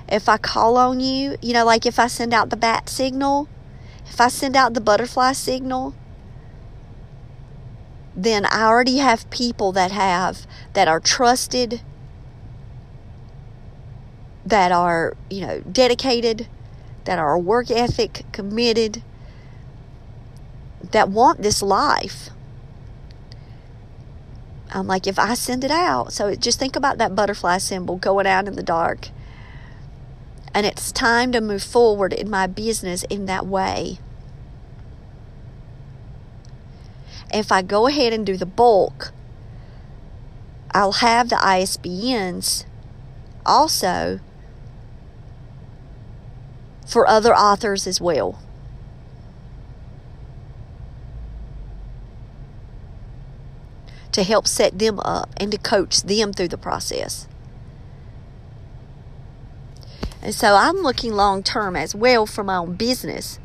if 0.10 0.28
I 0.28 0.38
call 0.38 0.78
on 0.78 1.00
you, 1.00 1.38
you 1.42 1.54
know, 1.54 1.66
like 1.66 1.86
if 1.86 2.00
I 2.00 2.08
send 2.08 2.34
out 2.34 2.50
the 2.50 2.58
bat 2.58 2.90
signal, 2.90 3.48
if 4.08 4.20
I 4.20 4.28
send 4.28 4.56
out 4.56 4.74
the 4.74 4.82
butterfly 4.82 5.34
signal, 5.34 5.94
then 8.16 8.46
I 8.46 8.64
already 8.64 8.98
have 8.98 9.30
people 9.30 9.72
that 9.74 9.92
have 9.92 10.48
that 10.74 10.88
are 10.88 11.00
trusted, 11.00 11.82
that 14.46 14.72
are, 14.72 15.16
you 15.30 15.42
know, 15.42 15.60
dedicated, 15.62 16.48
that 17.04 17.20
are 17.20 17.38
work 17.38 17.70
ethic 17.70 18.24
committed, 18.32 19.04
that 20.92 21.10
want 21.10 21.42
this 21.42 21.62
life. 21.62 22.30
I'm 24.72 24.88
like, 24.88 25.08
if 25.08 25.18
I 25.18 25.36
send 25.36 25.64
it 25.64 25.72
out, 25.72 26.12
so 26.12 26.36
just 26.36 26.60
think 26.60 26.76
about 26.76 26.98
that 26.98 27.16
butterfly 27.16 27.60
symbol 27.60 27.98
going 27.98 28.28
out 28.28 28.48
in 28.48 28.56
the 28.56 28.64
dark. 28.64 29.10
And 30.54 30.66
it's 30.66 30.92
time 30.92 31.32
to 31.32 31.42
move 31.42 31.64
forward 31.64 32.14
in 32.14 32.30
my 32.30 32.48
business 32.48 33.04
in 33.10 33.26
that 33.26 33.46
way. 33.46 34.00
If 37.34 37.52
I 37.52 37.62
go 37.62 37.88
ahead 37.88 38.14
and 38.14 38.26
do 38.26 38.38
the 38.38 38.46
bulk, 38.46 39.12
I'll 40.72 40.94
have 40.94 41.30
the 41.30 41.36
ISBNs 41.38 42.66
also 43.46 44.20
for 46.86 47.08
other 47.08 47.34
authors 47.34 47.88
as 47.88 48.00
well. 48.00 48.40
To 54.16 54.24
help 54.24 54.48
set 54.48 54.80
them 54.80 55.02
up 55.02 55.30
and 55.36 55.52
to 55.52 55.58
coach 55.58 56.04
them 56.04 56.32
through 56.32 56.48
the 56.48 56.58
process. 56.58 57.28
And 60.22 60.34
so 60.34 60.56
I'm 60.56 60.78
looking 60.78 61.12
long 61.12 61.44
term 61.44 61.76
as 61.76 61.94
well 61.94 62.26
for 62.26 62.42
my 62.42 62.56
own 62.56 62.76
business. 62.76 63.40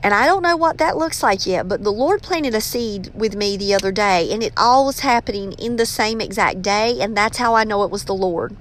And 0.00 0.14
I 0.14 0.26
don't 0.26 0.42
know 0.42 0.56
what 0.56 0.78
that 0.78 0.96
looks 0.96 1.24
like 1.24 1.44
yet, 1.44 1.66
but 1.66 1.82
the 1.82 1.90
Lord 1.90 2.22
planted 2.22 2.54
a 2.54 2.60
seed 2.60 3.10
with 3.14 3.34
me 3.34 3.56
the 3.56 3.74
other 3.74 3.90
day, 3.90 4.32
and 4.32 4.44
it 4.44 4.52
all 4.56 4.86
was 4.86 5.00
happening 5.00 5.52
in 5.54 5.74
the 5.74 5.84
same 5.84 6.20
exact 6.20 6.62
day, 6.62 7.00
and 7.00 7.16
that's 7.16 7.38
how 7.38 7.54
I 7.54 7.64
know 7.64 7.82
it 7.82 7.90
was 7.90 8.04
the 8.04 8.14
Lord. 8.14 8.56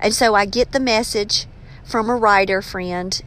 And 0.00 0.14
so 0.14 0.36
I 0.36 0.46
get 0.46 0.70
the 0.70 0.80
message 0.80 1.46
from 1.84 2.08
a 2.08 2.16
writer 2.16 2.62
friend 2.62 3.20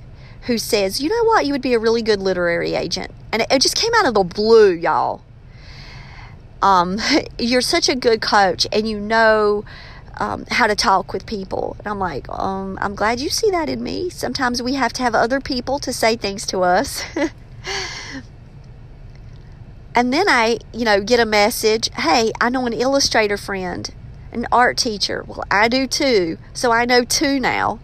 who 0.43 0.57
says, 0.57 1.01
You 1.01 1.09
know 1.09 1.25
what? 1.25 1.45
You 1.45 1.51
would 1.51 1.61
be 1.61 1.73
a 1.73 1.79
really 1.79 2.01
good 2.01 2.21
literary 2.21 2.73
agent. 2.73 3.11
And 3.31 3.45
it 3.49 3.61
just 3.61 3.75
came 3.75 3.93
out 3.95 4.07
of 4.07 4.13
the 4.13 4.23
blue, 4.23 4.71
y'all. 4.71 5.21
Um, 6.61 6.99
you're 7.39 7.61
such 7.61 7.89
a 7.89 7.95
good 7.95 8.21
coach, 8.21 8.67
and 8.71 8.87
you 8.87 8.99
know 8.99 9.65
um, 10.19 10.45
how 10.49 10.67
to 10.67 10.75
talk 10.75 11.13
with 11.13 11.25
people. 11.25 11.75
And 11.79 11.87
I'm 11.87 11.99
like, 11.99 12.27
um, 12.29 12.77
I'm 12.81 12.93
glad 12.95 13.19
you 13.19 13.29
see 13.29 13.49
that 13.51 13.69
in 13.69 13.81
me. 13.81 14.09
Sometimes 14.09 14.61
we 14.61 14.73
have 14.75 14.93
to 14.93 15.03
have 15.03 15.15
other 15.15 15.39
people 15.39 15.79
to 15.79 15.93
say 15.93 16.15
things 16.15 16.45
to 16.47 16.61
us. 16.61 17.03
and 19.95 20.13
then 20.13 20.27
I, 20.29 20.59
you 20.73 20.85
know, 20.85 21.01
get 21.01 21.19
a 21.19 21.25
message 21.25 21.89
hey, 21.95 22.31
I 22.39 22.49
know 22.49 22.65
an 22.65 22.73
illustrator 22.73 23.37
friend, 23.37 23.89
an 24.31 24.45
art 24.51 24.77
teacher. 24.77 25.23
Well, 25.25 25.43
I 25.49 25.69
do 25.69 25.87
too. 25.87 26.37
So 26.53 26.71
I 26.71 26.85
know 26.85 27.03
two 27.03 27.39
now. 27.39 27.79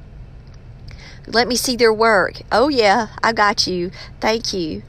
Let 1.27 1.47
me 1.47 1.55
see 1.55 1.75
their 1.75 1.93
work. 1.93 2.41
Oh, 2.51 2.67
yeah, 2.69 3.07
I 3.23 3.33
got 3.33 3.65
you. 3.65 3.89
Thank 4.19 4.53
you. 4.53 4.83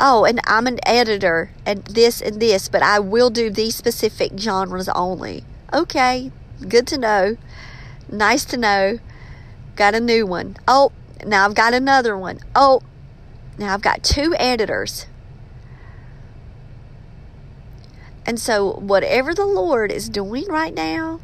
Oh, 0.00 0.24
and 0.24 0.40
I'm 0.44 0.66
an 0.66 0.80
editor 0.84 1.52
and 1.64 1.84
this 1.84 2.20
and 2.20 2.40
this, 2.40 2.68
but 2.68 2.82
I 2.82 2.98
will 2.98 3.30
do 3.30 3.48
these 3.48 3.76
specific 3.76 4.32
genres 4.36 4.88
only. 4.88 5.44
Okay, 5.72 6.32
good 6.68 6.86
to 6.88 6.98
know. 6.98 7.36
Nice 8.10 8.44
to 8.46 8.56
know. 8.56 8.98
Got 9.76 9.94
a 9.94 10.00
new 10.00 10.26
one. 10.26 10.56
Oh, 10.66 10.92
now 11.24 11.44
I've 11.44 11.54
got 11.54 11.74
another 11.74 12.16
one. 12.18 12.40
Oh, 12.54 12.82
now 13.58 13.74
I've 13.74 13.82
got 13.82 14.02
two 14.02 14.34
editors. 14.38 15.06
And 18.26 18.40
so, 18.40 18.72
whatever 18.72 19.34
the 19.34 19.44
Lord 19.44 19.92
is 19.92 20.08
doing 20.08 20.46
right 20.46 20.74
now, 20.74 21.20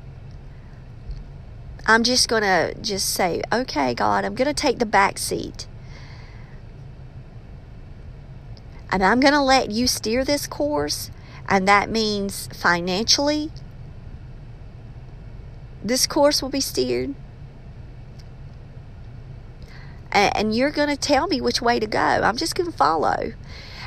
I'm 1.86 2.02
just 2.02 2.28
going 2.28 2.42
to 2.42 2.74
just 2.80 3.08
say, 3.08 3.42
okay, 3.52 3.94
God, 3.94 4.24
I'm 4.24 4.34
going 4.34 4.46
to 4.46 4.54
take 4.54 4.78
the 4.78 4.86
back 4.86 5.16
seat. 5.18 5.66
And 8.90 9.04
I'm 9.04 9.20
going 9.20 9.34
to 9.34 9.40
let 9.40 9.70
you 9.70 9.86
steer 9.86 10.24
this 10.24 10.46
course. 10.46 11.10
And 11.48 11.66
that 11.66 11.90
means 11.90 12.48
financially, 12.48 13.50
this 15.82 16.06
course 16.06 16.42
will 16.42 16.50
be 16.50 16.60
steered. 16.60 17.14
And 20.12 20.54
you're 20.54 20.72
going 20.72 20.88
to 20.88 20.96
tell 20.96 21.28
me 21.28 21.40
which 21.40 21.62
way 21.62 21.78
to 21.78 21.86
go. 21.86 21.98
I'm 21.98 22.36
just 22.36 22.56
going 22.56 22.70
to 22.70 22.76
follow. 22.76 23.32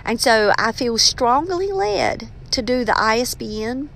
And 0.05 0.21
so 0.21 0.53
I 0.57 0.71
feel 0.71 0.97
strongly 0.97 1.71
led 1.71 2.29
to 2.51 2.61
do 2.61 2.85
the 2.85 2.97
ISBN. 2.97 3.89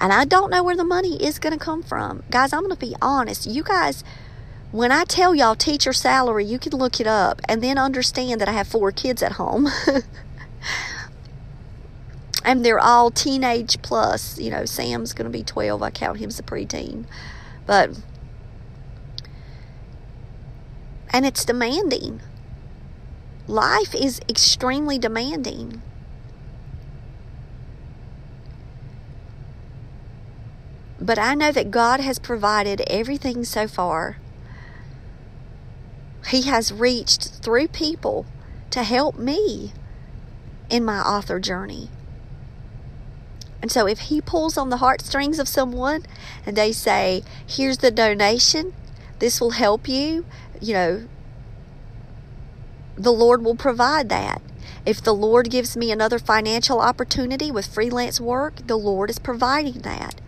And 0.00 0.12
I 0.12 0.24
don't 0.24 0.50
know 0.50 0.64
where 0.64 0.76
the 0.76 0.84
money 0.84 1.22
is 1.24 1.38
going 1.38 1.56
to 1.56 1.64
come 1.64 1.82
from. 1.82 2.24
Guys, 2.30 2.52
I'm 2.52 2.60
going 2.60 2.74
to 2.74 2.76
be 2.76 2.96
honest. 3.00 3.46
You 3.46 3.62
guys, 3.62 4.02
when 4.74 4.90
I 4.90 5.04
tell 5.04 5.36
y'all 5.36 5.54
teacher 5.54 5.92
salary, 5.92 6.44
you 6.44 6.58
can 6.58 6.72
look 6.72 6.98
it 6.98 7.06
up 7.06 7.40
and 7.48 7.62
then 7.62 7.78
understand 7.78 8.40
that 8.40 8.48
I 8.48 8.52
have 8.54 8.66
four 8.66 8.90
kids 8.90 9.22
at 9.22 9.34
home. 9.34 9.68
and 12.44 12.64
they're 12.64 12.80
all 12.80 13.12
teenage 13.12 13.80
plus. 13.82 14.36
You 14.36 14.50
know, 14.50 14.64
Sam's 14.64 15.12
going 15.12 15.30
to 15.30 15.38
be 15.38 15.44
12. 15.44 15.80
I 15.80 15.90
count 15.90 16.18
him 16.18 16.26
as 16.26 16.40
a 16.40 16.42
preteen. 16.42 17.04
But, 17.66 18.00
and 21.10 21.24
it's 21.24 21.44
demanding. 21.44 22.20
Life 23.46 23.94
is 23.94 24.20
extremely 24.28 24.98
demanding. 24.98 25.82
But 31.00 31.20
I 31.20 31.34
know 31.34 31.52
that 31.52 31.70
God 31.70 32.00
has 32.00 32.18
provided 32.18 32.82
everything 32.88 33.44
so 33.44 33.68
far. 33.68 34.16
He 36.28 36.42
has 36.42 36.72
reached 36.72 37.28
through 37.42 37.68
people 37.68 38.26
to 38.70 38.82
help 38.82 39.18
me 39.18 39.72
in 40.70 40.84
my 40.84 41.00
author 41.00 41.38
journey. 41.38 41.90
And 43.60 43.70
so 43.70 43.86
if 43.86 43.98
he 43.98 44.20
pulls 44.20 44.58
on 44.58 44.68
the 44.68 44.78
heartstrings 44.78 45.38
of 45.38 45.48
someone 45.48 46.04
and 46.44 46.56
they 46.56 46.72
say, 46.72 47.22
here's 47.46 47.78
the 47.78 47.90
donation, 47.90 48.74
this 49.20 49.40
will 49.40 49.52
help 49.52 49.88
you, 49.88 50.26
you 50.60 50.74
know, 50.74 51.08
the 52.96 53.12
Lord 53.12 53.42
will 53.42 53.54
provide 53.54 54.08
that. 54.10 54.42
If 54.86 55.02
the 55.02 55.14
Lord 55.14 55.50
gives 55.50 55.76
me 55.76 55.90
another 55.90 56.18
financial 56.18 56.80
opportunity 56.80 57.50
with 57.50 57.66
freelance 57.66 58.20
work, 58.20 58.66
the 58.66 58.76
Lord 58.76 59.08
is 59.08 59.18
providing 59.18 59.80
that. 59.80 60.20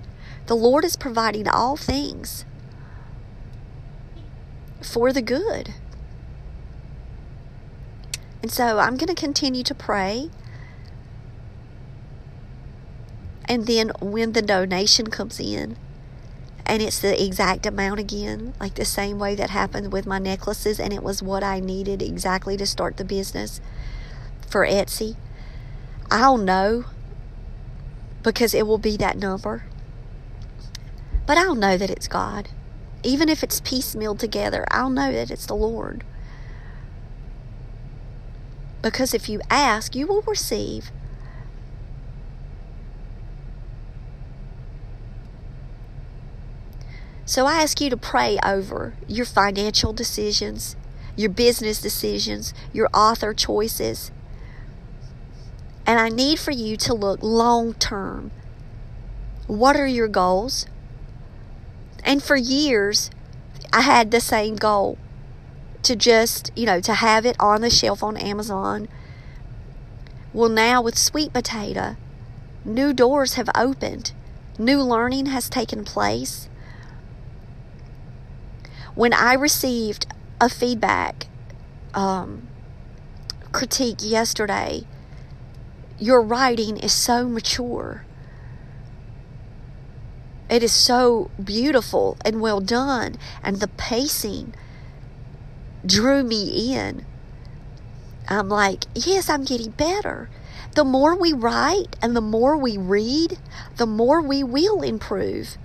The 0.47 0.57
Lord 0.57 0.85
is 0.85 0.97
providing 0.97 1.47
all 1.47 1.77
things 1.77 2.45
for 4.81 5.13
the 5.13 5.23
good. 5.23 5.75
And 8.43 8.51
so 8.51 8.79
I'm 8.79 8.97
going 8.97 9.15
to 9.15 9.21
continue 9.21 9.63
to 9.65 9.75
pray 9.75 10.31
and 13.49 13.67
then 13.67 13.93
when 14.01 14.33
the 14.33 14.43
donation 14.43 15.07
comes 15.07 15.39
in, 15.39 15.77
and 16.69 16.83
it's 16.83 16.99
the 16.99 17.23
exact 17.23 17.65
amount 17.65 18.01
again, 18.01 18.55
like 18.59 18.75
the 18.75 18.85
same 18.85 19.21
way 19.21 19.37
that 19.37 19.51
happened 19.51 19.93
with 19.93 20.05
my 20.05 20.19
necklaces, 20.19 20.81
and 20.81 20.93
it 20.93 21.03
was 21.03 21.23
what 21.23 21.45
I 21.45 21.61
needed 21.61 22.03
exactly 22.03 22.57
to 22.57 22.67
start 22.67 22.97
the 22.97 23.05
business 23.05 23.61
for 24.49 24.67
Etsy. 24.67 25.17
I'll 26.11 26.39
know 26.39 26.87
because 28.25 28.53
it 28.53 28.67
will 28.67 28.79
be 28.79 28.97
that 28.97 29.17
number. 29.17 29.65
But 31.25 31.39
I'll 31.39 31.55
know 31.55 31.77
that 31.77 31.91
it's 31.91 32.09
God. 32.09 32.49
Even 33.05 33.29
if 33.29 33.45
it's 33.45 33.61
piecemeal 33.61 34.17
together, 34.17 34.65
I'll 34.73 34.91
know 34.91 35.13
that 35.13 35.31
it's 35.31 35.47
the 35.47 35.55
Lord. 35.55 36.03
Because 38.87 39.15
if 39.15 39.29
you 39.29 39.41
ask, 39.51 39.97
you 39.97 40.07
will 40.07 40.23
receive. 40.23 40.93
So 47.25 47.47
I 47.47 47.63
ask 47.63 47.81
you 47.81 47.91
to 47.91 47.97
pray 47.97 48.39
over 48.45 48.95
your 49.09 49.27
financial 49.27 49.93
decisions, 49.93 50.77
your 51.17 51.31
business 51.31 51.81
decisions, 51.81 52.55
your 52.73 52.89
author 52.95 53.35
choices. 53.35 54.13
And 55.85 55.99
I 55.99 56.09
need 56.09 56.39
for 56.39 56.53
you 56.53 56.77
to 56.77 56.95
look 56.95 57.19
long 57.25 57.75
term. 57.75 58.31
What 59.49 59.75
are 59.75 59.89
your 59.89 60.07
goals? 60.07 60.67
And 62.05 62.23
for 62.23 62.37
years, 62.37 63.11
I 63.73 63.81
had 63.81 64.13
the 64.13 64.21
same 64.21 64.55
goal 64.55 64.97
to 65.83 65.97
just, 65.97 66.51
you 66.57 66.67
know, 66.67 66.81
to 66.81 66.95
have 66.95 67.27
it 67.27 67.37
on 67.39 67.61
the 67.61 67.71
shelf 67.71 68.03
on 68.03 68.17
Amazon. 68.17 68.89
Well, 70.33 70.49
now 70.49 70.83
with 70.83 70.99
Sweet 70.99 71.33
Potato, 71.33 71.97
new 72.65 72.93
doors 72.93 73.35
have 73.35 73.49
opened, 73.55 74.13
new 74.59 74.83
learning 74.83 75.27
has 75.27 75.49
taken 75.49 75.85
place 75.85 76.49
when 78.97 79.13
I 79.13 79.35
received 79.35 80.07
a 80.41 80.49
feedback 80.49 81.27
um, 81.95 82.49
critique 83.53 83.99
yesterday, 84.01 84.85
your 85.99 86.23
writing 86.23 86.79
is 86.79 86.93
so 86.93 87.29
mature. 87.29 88.07
It 90.49 90.63
is 90.63 90.73
so 90.73 91.31
beautiful 91.43 92.17
and 92.25 92.41
well 92.41 92.61
done, 92.61 93.17
and 93.43 93.61
the 93.61 93.69
pacing 93.69 94.55
drew 95.87 96.23
me 96.23 96.75
in. 96.75 97.07
I'm 98.29 98.49
like, 98.49 98.85
yes, 98.95 99.29
I'm 99.29 99.45
getting 99.45 99.71
better. 99.71 100.29
The 100.75 100.85
more 100.85 101.15
we 101.15 101.33
write 101.33 101.97
and 102.03 102.15
the 102.15 102.21
more 102.21 102.57
we 102.57 102.77
read, 102.77 103.39
the 103.77 103.87
more 103.87 104.21
we 104.21 104.43
will 104.43 104.83
improve. 104.83 105.57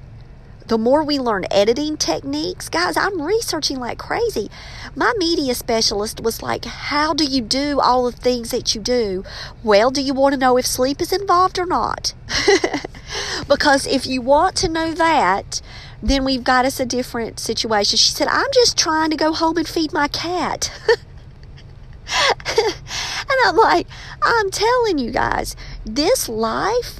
The 0.68 0.78
more 0.78 1.04
we 1.04 1.20
learn 1.20 1.46
editing 1.52 1.98
techniques, 1.98 2.70
guys, 2.70 2.96
I'm 2.96 3.22
researching 3.22 3.78
like 3.78 3.98
crazy. 3.98 4.50
My 4.96 5.12
media 5.18 5.54
specialist 5.54 6.22
was 6.22 6.42
like, 6.42 6.64
How 6.64 7.14
do 7.14 7.26
you 7.26 7.42
do 7.42 7.82
all 7.82 8.10
the 8.10 8.16
things 8.16 8.52
that 8.52 8.74
you 8.74 8.80
do? 8.80 9.26
Well, 9.64 9.92
do 9.92 10.02
you 10.02 10.14
want 10.14 10.32
to 10.32 10.40
know 10.40 10.56
if 10.58 10.66
sleep 10.66 11.02
is 11.02 11.12
involved 11.12 11.60
or 11.60 11.66
not? 11.66 12.14
because 13.50 13.86
if 13.86 14.08
you 14.08 14.22
want 14.22 14.56
to 14.58 14.70
know 14.70 14.94
that, 14.94 15.62
then 16.02 16.26
we've 16.26 16.44
got 16.44 16.66
us 16.66 16.80
a 16.80 16.86
different 16.86 17.40
situation. 17.40 17.98
She 17.98 18.12
said, 18.12 18.28
I'm 18.28 18.52
just 18.54 18.78
trying 18.78 19.12
to 19.12 19.16
go 19.16 19.34
home 19.34 19.58
and 19.58 19.68
feed 19.68 19.94
my 19.94 20.08
cat. 20.08 20.72
and 20.88 20.98
I'm 23.46 23.56
like, 23.56 23.88
I'm 24.22 24.50
telling 24.50 24.98
you 24.98 25.12
guys, 25.12 25.56
this 25.86 26.28
life, 26.28 27.00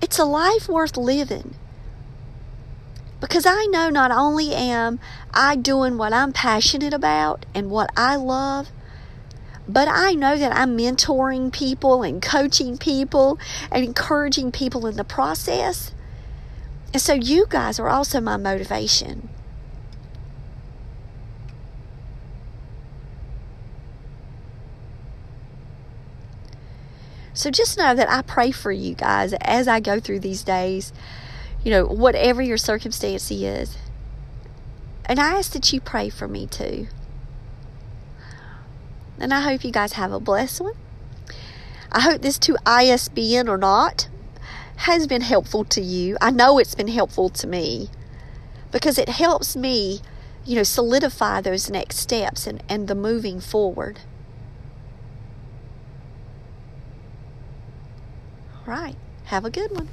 it's 0.00 0.18
a 0.18 0.24
life 0.24 0.68
worth 0.68 0.96
living. 0.96 1.54
Because 3.20 3.46
I 3.46 3.66
know 3.66 3.90
not 3.90 4.10
only 4.10 4.54
am 4.54 5.00
I 5.32 5.56
doing 5.56 5.98
what 5.98 6.12
I'm 6.12 6.32
passionate 6.32 6.94
about 6.94 7.44
and 7.54 7.70
what 7.70 7.90
I 7.96 8.16
love, 8.16 8.70
but 9.68 9.88
I 9.88 10.12
know 10.12 10.36
that 10.36 10.54
I'm 10.54 10.78
mentoring 10.78 11.52
people 11.52 12.02
and 12.02 12.22
coaching 12.22 12.78
people 12.78 13.38
and 13.72 13.84
encouraging 13.84 14.52
people 14.52 14.86
in 14.86 14.96
the 14.96 15.04
process. 15.04 15.92
And 16.96 17.00
so 17.02 17.12
you 17.12 17.44
guys 17.50 17.78
are 17.78 17.90
also 17.90 18.22
my 18.22 18.38
motivation. 18.38 19.28
So 27.34 27.50
just 27.50 27.76
know 27.76 27.94
that 27.94 28.08
I 28.08 28.22
pray 28.22 28.50
for 28.50 28.72
you 28.72 28.94
guys 28.94 29.34
as 29.42 29.68
I 29.68 29.78
go 29.78 30.00
through 30.00 30.20
these 30.20 30.42
days, 30.42 30.94
you 31.62 31.70
know, 31.70 31.84
whatever 31.84 32.40
your 32.40 32.56
circumstance 32.56 33.30
is. 33.30 33.76
And 35.04 35.20
I 35.20 35.36
ask 35.36 35.52
that 35.52 35.70
you 35.74 35.82
pray 35.82 36.08
for 36.08 36.26
me 36.26 36.46
too. 36.46 36.86
And 39.18 39.34
I 39.34 39.42
hope 39.42 39.64
you 39.64 39.70
guys 39.70 39.92
have 39.92 40.12
a 40.12 40.18
blessed 40.18 40.62
one. 40.62 40.76
I 41.92 42.00
hope 42.00 42.22
this 42.22 42.38
to 42.38 42.56
ISBN 42.64 43.50
or 43.50 43.58
not 43.58 44.08
has 44.76 45.06
been 45.06 45.22
helpful 45.22 45.64
to 45.64 45.80
you. 45.80 46.16
I 46.20 46.30
know 46.30 46.58
it's 46.58 46.74
been 46.74 46.88
helpful 46.88 47.28
to 47.30 47.46
me 47.46 47.90
because 48.70 48.98
it 48.98 49.08
helps 49.08 49.56
me, 49.56 50.00
you 50.44 50.56
know, 50.56 50.62
solidify 50.62 51.40
those 51.40 51.70
next 51.70 51.96
steps 51.96 52.46
and, 52.46 52.62
and 52.68 52.88
the 52.88 52.94
moving 52.94 53.40
forward. 53.40 54.00
right. 58.66 58.96
Have 59.24 59.44
a 59.44 59.50
good 59.50 59.70
one. 59.70 59.88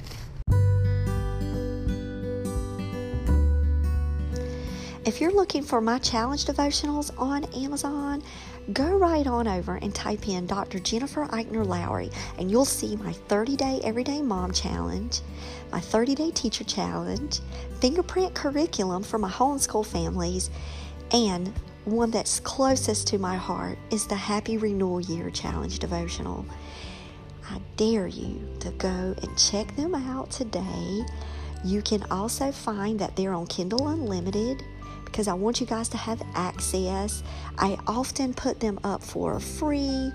If 5.06 5.20
you're 5.20 5.32
looking 5.32 5.62
for 5.62 5.80
my 5.80 5.98
challenge 5.98 6.46
devotionals 6.46 7.10
on 7.18 7.44
Amazon, 7.54 8.22
go 8.72 8.96
right 8.96 9.26
on 9.26 9.46
over 9.46 9.76
and 9.76 9.94
type 9.94 10.28
in 10.28 10.46
Dr. 10.46 10.78
Jennifer 10.78 11.26
Eichner 11.26 11.66
Lowry, 11.66 12.10
and 12.38 12.50
you'll 12.50 12.64
see 12.64 12.96
my 12.96 13.12
30 13.12 13.56
day 13.56 13.80
Everyday 13.84 14.22
Mom 14.22 14.52
Challenge, 14.52 15.20
my 15.70 15.80
30 15.80 16.14
day 16.14 16.30
Teacher 16.30 16.64
Challenge, 16.64 17.40
fingerprint 17.80 18.34
curriculum 18.34 19.02
for 19.02 19.18
my 19.18 19.30
homeschool 19.30 19.84
families, 19.84 20.50
and 21.12 21.52
one 21.84 22.10
that's 22.10 22.40
closest 22.40 23.06
to 23.08 23.18
my 23.18 23.36
heart 23.36 23.78
is 23.90 24.06
the 24.06 24.14
Happy 24.14 24.56
Renewal 24.56 25.00
Year 25.02 25.30
Challenge 25.30 25.78
devotional. 25.78 26.46
I 27.50 27.60
dare 27.76 28.06
you 28.06 28.40
to 28.60 28.70
go 28.70 28.88
and 28.88 29.38
check 29.38 29.76
them 29.76 29.94
out 29.94 30.30
today. 30.30 31.04
You 31.62 31.82
can 31.82 32.02
also 32.10 32.50
find 32.50 32.98
that 33.00 33.16
they're 33.16 33.34
on 33.34 33.46
Kindle 33.46 33.88
Unlimited 33.88 34.64
because 35.14 35.28
I 35.28 35.34
want 35.34 35.60
you 35.60 35.66
guys 35.66 35.88
to 35.90 35.96
have 35.96 36.20
access. 36.34 37.22
I 37.56 37.78
often 37.86 38.34
put 38.34 38.58
them 38.58 38.80
up 38.82 39.00
for 39.00 39.38
free 39.38 40.10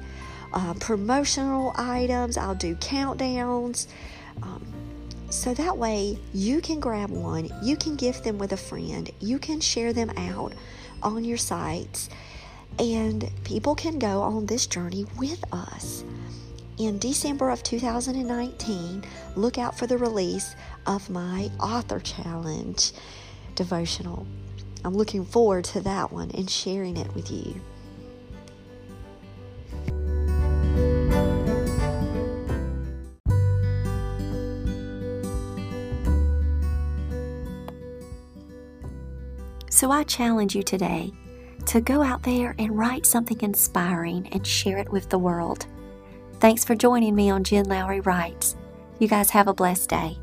uh, 0.52 0.74
promotional 0.74 1.72
items, 1.78 2.36
I'll 2.36 2.54
do 2.54 2.76
countdowns. 2.76 3.88
Um, 4.44 4.66
so 5.30 5.54
that 5.54 5.78
way 5.78 6.20
you 6.34 6.60
can 6.60 6.82
grab 6.82 7.12
one, 7.12 7.50
you 7.64 7.78
can 7.78 7.96
gift 7.96 8.26
them 8.26 8.38
with 8.38 8.52
a 8.52 8.58
friend, 8.58 9.10
you 9.22 9.40
can 9.40 9.62
share 9.62 9.94
them 9.94 10.10
out 10.18 10.52
on 11.02 11.24
your 11.24 11.38
sites, 11.38 12.10
and 12.78 13.32
people 13.46 13.76
can 13.76 14.00
go 14.00 14.22
on 14.22 14.48
this 14.48 14.68
journey 14.68 15.06
with 15.18 15.42
us 15.54 16.04
in 16.78 17.00
December 17.00 17.52
of 17.52 17.64
2019, 17.64 19.06
look 19.38 19.58
out 19.58 19.80
for 19.80 19.88
the 19.88 19.98
release 19.98 20.58
of 20.86 21.10
my 21.10 21.50
Author 21.62 22.02
Challenge 22.02 22.92
devotional. 23.56 24.28
I'm 24.84 24.94
looking 24.94 25.26
forward 25.26 25.66
to 25.66 25.82
that 25.82 26.12
one 26.12 26.32
and 26.32 26.50
sharing 26.50 26.98
it 26.98 27.14
with 27.14 27.30
you. 27.30 27.56
So 39.70 39.92
I 39.92 40.04
challenge 40.04 40.56
you 40.56 40.64
today 40.64 41.14
to 41.68 41.80
go 41.80 42.02
out 42.02 42.24
there 42.24 42.54
and 42.60 42.78
write 42.78 43.06
something 43.06 43.40
inspiring 43.42 44.28
and 44.34 44.46
share 44.46 44.78
it 44.78 44.92
with 44.92 45.10
the 45.10 45.18
world. 45.18 45.68
Thanks 46.40 46.66
for 46.66 46.76
joining 46.76 47.16
me 47.16 47.30
on 47.30 47.44
Jen 47.44 47.66
Lowry 47.66 48.02
Writes. 48.02 48.56
You 48.98 49.08
guys 49.08 49.30
have 49.30 49.48
a 49.48 49.54
blessed 49.54 49.90
day. 49.90 50.18